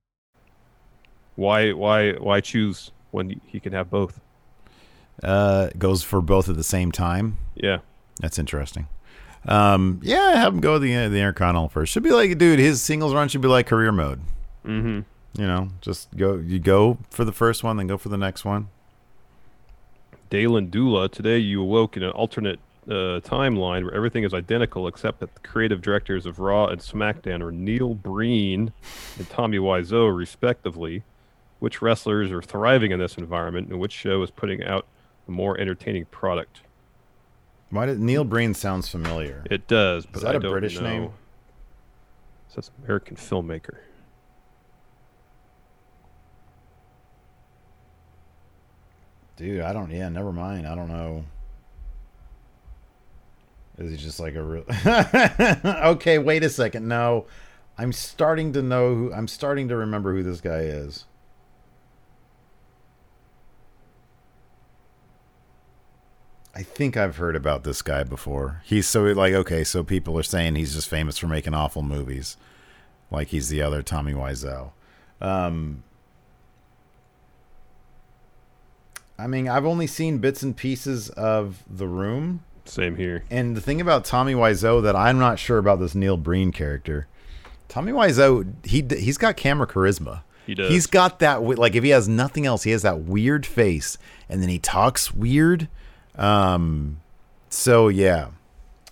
[1.35, 4.19] Why, why, why choose when he can have both?
[5.23, 7.37] Uh, goes for both at the same time.
[7.55, 7.79] Yeah,
[8.19, 8.87] That's interesting.
[9.47, 11.91] Um, yeah, have him go the the Intercontinental first.
[11.91, 14.21] Should be like, dude, his singles run should be like career mode.
[14.65, 15.01] mm-hmm.
[15.41, 16.35] You know, just go.
[16.35, 18.67] You go for the first one, then go for the next one.
[20.29, 25.19] Dalen Dula, today you awoke in an alternate uh, timeline where everything is identical except
[25.19, 28.71] that the creative directors of Raw and SmackDown are Neil Breen
[29.17, 31.03] and Tommy Wiseau, respectively.
[31.59, 34.87] Which wrestlers are thriving in this environment, and which show is putting out
[35.27, 36.61] a more entertaining product?
[37.71, 39.43] Why did Neil Breen sounds familiar?
[39.49, 40.89] It does, but is that I a don't British know.
[40.89, 41.03] name?
[41.03, 41.11] It
[42.53, 43.77] says American filmmaker.
[49.37, 49.89] Dude, I don't.
[49.89, 50.67] Yeah, never mind.
[50.67, 51.23] I don't know.
[53.77, 54.65] Is he just like a real?
[55.91, 56.87] okay, wait a second.
[56.87, 57.25] No,
[57.77, 59.13] I'm starting to know who.
[59.13, 61.05] I'm starting to remember who this guy is.
[66.61, 68.61] I think I've heard about this guy before.
[68.63, 72.37] He's so like okay, so people are saying he's just famous for making awful movies,
[73.09, 74.69] like he's the other Tommy Wiseau.
[75.19, 75.81] Um,
[79.17, 82.43] I mean, I've only seen bits and pieces of The Room.
[82.65, 83.23] Same here.
[83.31, 87.07] And the thing about Tommy Wiseau that I'm not sure about this Neil Breen character.
[87.69, 90.21] Tommy Wiseau, he he's got camera charisma.
[90.45, 90.69] He does.
[90.69, 93.97] He's got that like if he has nothing else, he has that weird face,
[94.29, 95.67] and then he talks weird.
[96.17, 96.99] Um,
[97.49, 98.29] so yeah.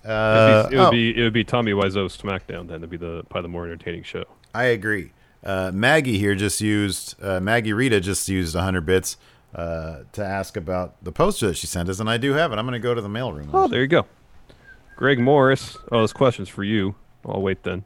[0.05, 2.77] Uh, It'd be- it would oh, be it would be Tommy Wiseau's SmackDown then.
[2.77, 4.25] It'd be the probably the more entertaining show.
[4.53, 5.11] I agree.
[5.43, 9.17] Uh, Maggie here just used uh, Maggie Rita just used 100 bits
[9.55, 12.57] uh, to ask about the poster that she sent us, and I do have it.
[12.59, 13.49] I'm going to go to the mailroom.
[13.53, 14.05] Oh, there you go.
[14.95, 15.77] Greg Morris.
[15.91, 16.95] Oh, this question's for you.
[17.25, 17.83] I'll wait then.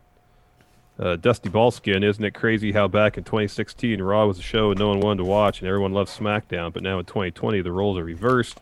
[0.99, 4.79] Uh, Dusty Ballskin, isn't it crazy how back in 2016 Raw was a show and
[4.79, 7.97] no one wanted to watch and everyone loved SmackDown, but now in 2020 the roles
[7.97, 8.59] are reversed?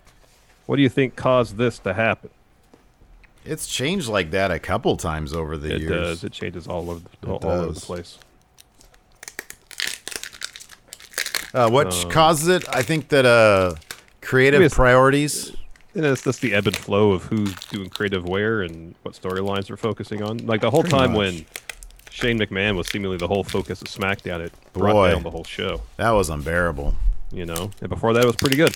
[0.72, 2.30] What do you think caused this to happen?
[3.44, 5.92] It's changed like that a couple times over the It years.
[5.92, 6.24] It does.
[6.24, 8.18] It changes all over the, all, all over the place.
[11.54, 12.64] Uh, what Um, causes it?
[12.74, 13.74] I think that uh,
[14.22, 15.52] creative priorities.
[15.94, 19.68] And it's just the ebb and flow of who's doing creative where and what storylines
[19.68, 20.38] they're focusing on.
[20.38, 21.18] Like the whole Pretty time much.
[21.18, 21.46] when
[22.12, 25.12] Shane McMahon was seemingly the whole focus of SmackDown, it brought Boy.
[25.12, 25.82] down the whole show.
[25.98, 26.96] That was unbearable.
[27.30, 28.74] You know, and before that it was pretty good.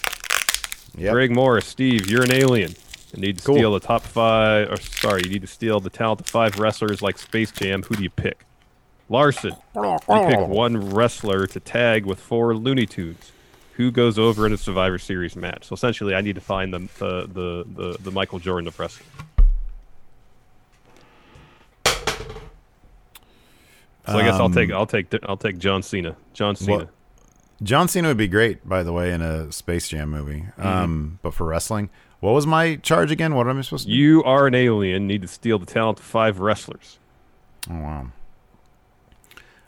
[0.98, 1.14] Yep.
[1.14, 2.74] Greg Morris, Steve, you're an alien.
[3.14, 3.56] You need to Cool.
[3.56, 7.02] steal the top five, or sorry, you need to steal the talent of five wrestlers
[7.02, 7.84] like Space Jam.
[7.84, 8.46] Who do you pick?
[9.10, 13.32] Larson, you pick one wrestler to tag with four Looney Tunes.
[13.74, 15.66] Who goes over in a Survivor Series match?
[15.66, 19.08] So essentially, I need to find the the the the, the Michael Jordan of wrestling.
[24.08, 26.16] So I guess I'll take Um, I'll take I'll take John Cena.
[26.34, 26.78] John Cena.
[26.78, 26.90] What-
[27.64, 30.46] John Cena would be great, by the way, in a Space Jam movie.
[30.58, 31.90] Um, but for wrestling,
[32.20, 33.36] what was my charge again?
[33.36, 33.96] What am I supposed to do?
[33.96, 35.08] You are an alien.
[35.08, 37.00] Need to steal the talent of five wrestlers.
[37.70, 38.08] Oh, wow.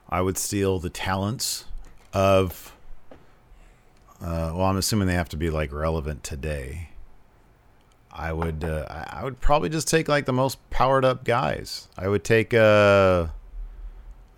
[0.10, 1.66] I would steal the talents
[2.14, 2.74] of.
[4.20, 6.90] Uh, well, I'm assuming they have to be like relevant today.
[8.12, 8.64] I would.
[8.64, 11.88] Uh, I I would probably just take like the most powered up guys.
[11.98, 13.28] I would take uh,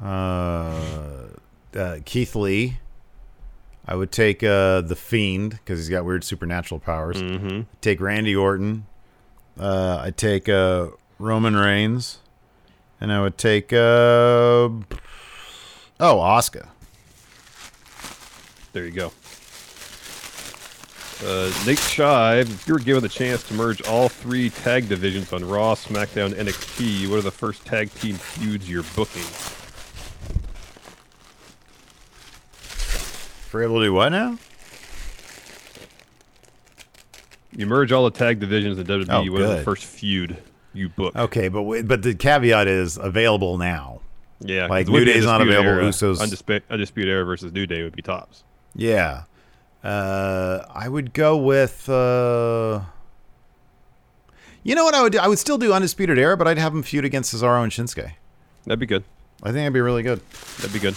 [0.03, 0.81] uh,
[1.75, 2.79] uh, Keith Lee.
[3.89, 7.23] I would take uh, the Fiend because he's got weird supernatural powers.
[7.23, 7.61] Mm-hmm.
[7.81, 8.85] Take Randy Orton.
[9.59, 12.19] Uh, I'd take uh, Roman Reigns,
[13.01, 14.83] and I would take uh, oh
[15.99, 16.69] Oscar.
[18.73, 19.11] There you go.
[21.25, 25.33] Uh, Nate Shive, if you were given the chance to merge all three tag divisions
[25.33, 29.58] on Raw, SmackDown, NXT, what are the first tag team feuds you're booking?
[33.51, 34.37] We're able to do what now?
[37.51, 39.39] You merge all the tag divisions in WWE.
[39.39, 40.37] Oh, the first feud
[40.73, 41.15] you book?
[41.15, 44.01] Okay, but w- but the caveat is available now.
[44.39, 45.69] Yeah, like New Day's not available.
[45.69, 45.83] Era.
[45.83, 46.21] Usos.
[46.21, 48.43] Undisputed, Undisputed Era versus New Day would be tops.
[48.75, 49.23] Yeah.
[49.83, 51.89] Uh, I would go with.
[51.89, 52.81] Uh,
[54.63, 55.17] you know what I would do?
[55.19, 58.11] I would still do Undisputed Era, but I'd have them feud against Cesaro and Shinsuke.
[58.65, 59.03] That'd be good.
[59.41, 60.21] I think that'd be really good.
[60.57, 60.95] That'd be good.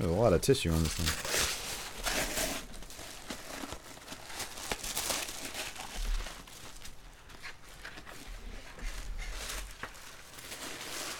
[0.00, 2.20] There's a lot of tissue on this thing.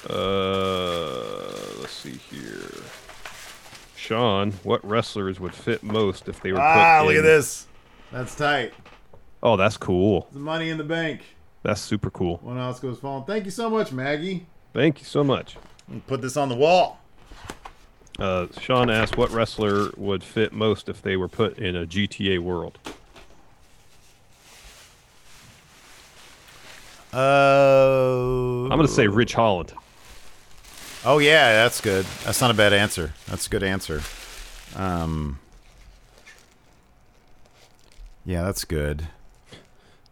[0.09, 2.70] Uh, let's see here.
[3.97, 7.66] Sean, what wrestlers would fit most if they were Ah, put look in- at this.
[8.12, 8.72] That's tight.
[9.43, 10.28] Oh, that's cool.
[10.33, 11.22] The money in the bank.
[11.62, 12.39] That's super cool.
[12.43, 13.24] One Oscar's falling.
[13.24, 14.47] Thank you so much, Maggie.
[14.72, 15.57] Thank you so much.
[16.07, 16.99] Put this on the wall.
[18.21, 22.39] Uh, Sean asked what wrestler would fit most if they were put in a GTA
[22.39, 22.79] world.
[27.14, 29.73] Uh, I'm going to say Rich Holland.
[31.03, 32.05] Oh yeah, that's good.
[32.25, 33.14] That's not a bad answer.
[33.27, 34.03] That's a good answer.
[34.77, 35.39] Um,
[38.27, 39.09] yeah, that's good.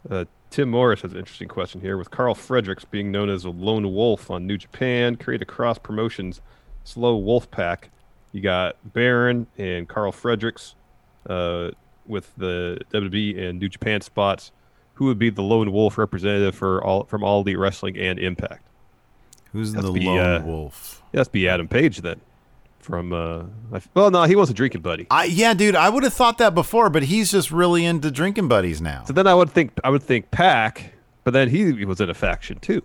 [0.09, 1.99] Uh, Tim Morris has an interesting question here.
[1.99, 5.77] With Karl Fredericks being known as a lone wolf on New Japan, create a cross
[5.77, 6.41] promotions
[6.85, 7.91] slow wolf pack.
[8.33, 10.75] You got Baron and Karl Fredericks
[11.29, 11.71] uh,
[12.07, 14.53] with the WWE and New Japan spots.
[14.95, 18.67] Who would be the lone wolf representative for all from All the Wrestling and Impact?
[19.53, 21.03] Who's That's the be, lone uh, wolf?
[21.13, 22.21] That's be Adam Page then.
[22.81, 25.07] From uh, I, well, no, he was a drinking buddy.
[25.11, 25.77] I yeah, dude.
[25.77, 29.05] I would have thought that before, but he's just really into drinking buddies now.
[29.05, 32.15] So then I would think I would think Pack, but then he was in a
[32.15, 32.83] faction too.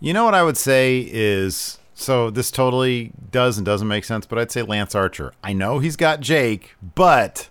[0.00, 4.26] You know what I would say is so this totally does and doesn't make sense,
[4.26, 5.32] but I'd say Lance Archer.
[5.42, 7.48] I know he's got Jake, but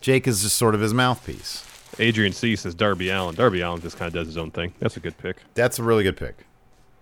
[0.00, 1.64] Jake is just sort of his mouthpiece.
[1.98, 3.34] Adrian C says Darby Allen.
[3.34, 4.72] Darby Allen just kind of does his own thing.
[4.78, 5.38] That's a good pick.
[5.54, 6.46] That's a really good pick.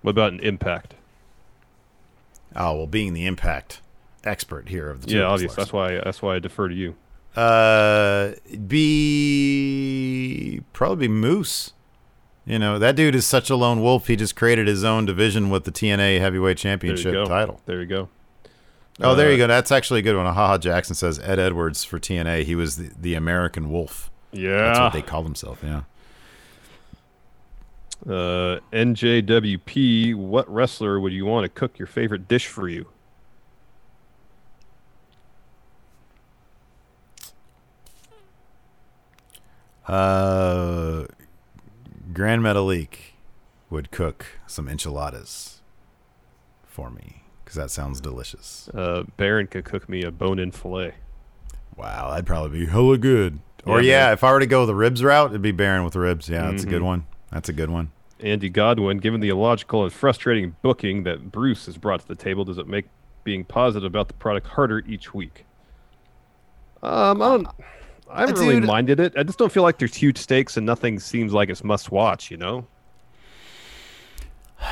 [0.03, 0.95] What about an Impact?
[2.55, 3.83] Oh well, being the impact
[4.25, 5.57] expert here of the two Yeah, obviously.
[5.57, 6.01] That's why.
[6.03, 6.97] That's why I defer to you.
[7.35, 8.33] Uh,
[8.67, 11.75] be probably be Moose.
[12.47, 14.07] You know that dude is such a lone wolf.
[14.07, 17.25] He just created his own division with the TNA Heavyweight Championship go.
[17.27, 17.61] title.
[17.67, 18.09] There you go.
[19.01, 19.47] Oh, there you Uh, go.
[19.49, 20.27] That's actually a good one.
[20.27, 22.45] Haha Jackson says Ed Edwards for TNA.
[22.45, 24.11] He was the, the American Wolf.
[24.33, 24.59] Yeah.
[24.59, 25.61] That's what they call themselves.
[25.63, 25.83] Yeah.
[28.07, 30.15] Uh, NJWP.
[30.15, 32.87] What wrestler would you want to cook your favorite dish for you?
[39.87, 41.05] Uh,
[42.17, 43.13] Grand Metalik
[43.69, 45.61] would cook some enchiladas
[46.65, 48.71] for me because that sounds delicious.
[48.73, 50.95] Uh, Baron could cook me a bone-in fillet.
[51.77, 53.41] Wow, that'd probably be hella good.
[53.67, 56.27] Or Yeah, if I were to go the ribs route, it'd be Baron with ribs.
[56.27, 56.87] Yeah, that's a good Mhm.
[56.87, 57.07] one.
[57.31, 57.91] That's a good one.
[58.21, 62.47] Andy Godwin, given the illogical and frustrating booking that Bruce has brought to the table,
[62.47, 62.87] does it make
[63.25, 65.45] being positive about the product harder each week?
[66.83, 67.49] Um, I don't.
[68.11, 69.15] I haven't really minded it.
[69.17, 72.31] I just don't feel like there's huge stakes and nothing seems like it's must watch.
[72.31, 72.67] You know.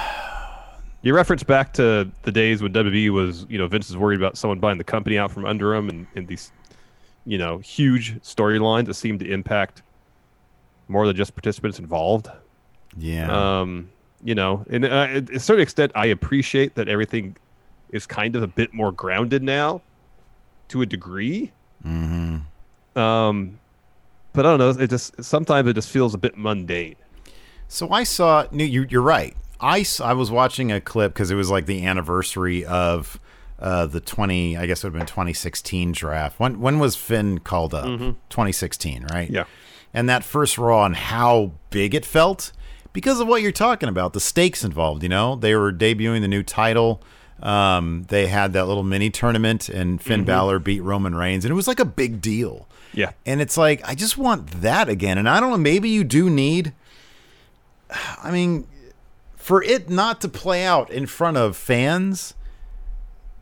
[1.02, 4.38] You reference back to the days when WWE was, you know, Vince is worried about
[4.38, 6.50] someone buying the company out from under him, and, and these,
[7.26, 9.82] you know, huge storylines that seem to impact
[10.88, 12.28] more than just participants involved.
[12.96, 13.60] Yeah.
[13.60, 13.90] Um,
[14.22, 17.36] you know, and uh, to a certain extent, I appreciate that everything
[17.90, 19.82] is kind of a bit more grounded now,
[20.68, 21.52] to a degree.
[21.84, 22.23] mm-hmm.
[22.96, 23.58] Um,
[24.32, 24.82] but I don't know.
[24.82, 26.96] It just sometimes it just feels a bit mundane.
[27.68, 28.46] So I saw.
[28.50, 29.36] No, you, you're right.
[29.60, 33.18] I I was watching a clip because it was like the anniversary of
[33.58, 34.56] uh, the 20.
[34.56, 36.38] I guess it would have been 2016 draft.
[36.38, 37.84] When when was Finn called up?
[37.84, 39.30] 2016, right?
[39.30, 39.44] Yeah.
[39.92, 42.52] And that first Raw and how big it felt
[42.92, 45.02] because of what you're talking about, the stakes involved.
[45.02, 47.02] You know, they were debuting the new title.
[47.40, 51.54] Um, they had that little mini tournament, and Finn Balor beat Roman Reigns, and it
[51.54, 52.66] was like a big deal.
[52.94, 53.12] Yeah.
[53.26, 55.18] And it's like, I just want that again.
[55.18, 56.72] And I don't know, maybe you do need,
[58.22, 58.66] I mean,
[59.36, 62.34] for it not to play out in front of fans,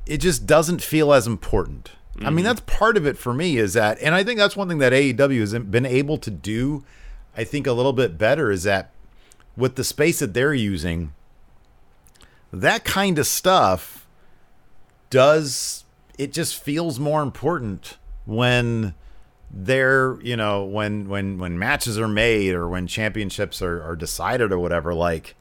[0.06, 1.92] it just doesn't feel as important.
[2.18, 2.44] I mean, mm-hmm.
[2.44, 4.92] that's part of it for me is that, and I think that's one thing that
[4.92, 6.84] AEW has been able to do,
[7.36, 8.90] I think, a little bit better is that
[9.56, 11.14] with the space that they're using,
[12.52, 14.06] that kind of stuff
[15.08, 15.84] does,
[16.18, 17.96] it just feels more important
[18.26, 18.94] when
[19.52, 24.50] they're you know when when when matches are made or when championships are, are decided
[24.50, 25.34] or whatever like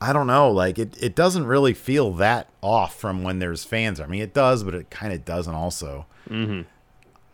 [0.00, 4.00] i don't know like it, it doesn't really feel that off from when there's fans
[4.00, 6.62] i mean it does but it kind of doesn't also Mm-hmm.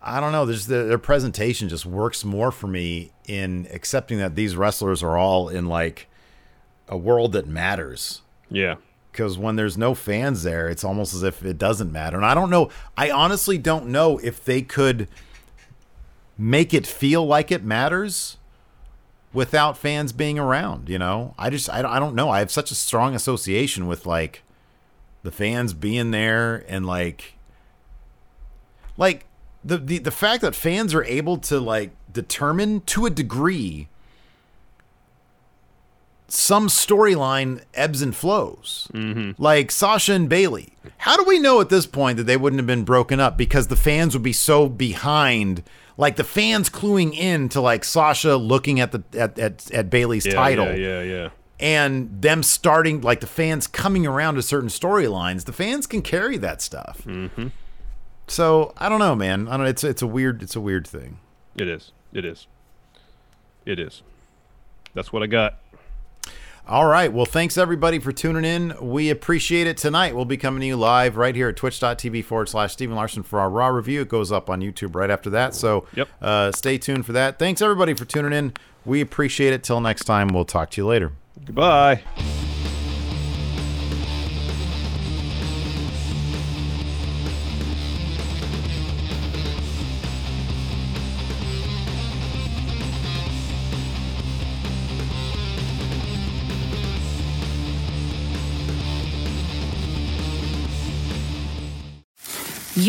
[0.03, 4.35] i don't know there's the, their presentation just works more for me in accepting that
[4.35, 6.09] these wrestlers are all in like
[6.89, 8.75] a world that matters Yeah.
[9.13, 12.17] because when there's no fans there, it's almost as if it doesn't matter.
[12.17, 12.69] And I don't know.
[12.97, 15.07] I honestly don't know if they could
[16.41, 18.39] make it feel like it matters
[19.33, 20.89] without fans being around.
[20.89, 22.31] You know, I just I, don't- I don't know.
[22.31, 24.43] I have such a strong association with like
[25.23, 27.35] the fans being there and like
[28.97, 29.27] like
[29.63, 33.89] the the the fact that fans are able to like determine to a degree
[36.29, 38.89] some storyline ebbs and flows.
[38.95, 39.43] Mm-hmm.
[39.43, 40.73] Like Sasha and Bayley.
[40.99, 43.67] How do we know at this point that they wouldn't have been broken up because
[43.67, 45.65] the fans would be so behind?
[46.01, 50.25] Like the fans cluing in to like Sasha looking at the at at, at Bayley's
[50.25, 51.03] Yeah, title Yeah.
[51.03, 51.03] Yeah.
[51.03, 51.29] Yeah.
[51.61, 55.45] and them starting like the fans coming around to certain storylines.
[55.45, 57.03] The fans can carry that stuff.
[57.05, 57.49] Mm-hmm.
[58.29, 59.47] So I don't know, man.
[59.47, 59.67] I don't.
[59.67, 61.19] It's it's a weird it's a weird thing.
[61.57, 61.93] It is.
[62.15, 62.47] It is.
[63.67, 64.03] It is.
[64.95, 65.59] That's what I got.
[66.71, 67.13] All right.
[67.13, 68.75] Well, thanks everybody for tuning in.
[68.81, 70.15] We appreciate it tonight.
[70.15, 73.41] We'll be coming to you live right here at twitch.tv forward slash Stephen Larson for
[73.41, 74.03] our Raw review.
[74.03, 75.57] It goes up on YouTube right after that.
[75.57, 76.09] So Yep.
[76.23, 77.41] uh, stay tuned for that.
[77.41, 78.53] Thanks everybody for tuning in.
[78.85, 79.65] We appreciate it.
[79.65, 81.11] Till next time, we'll talk to you later.
[81.45, 82.03] Goodbye.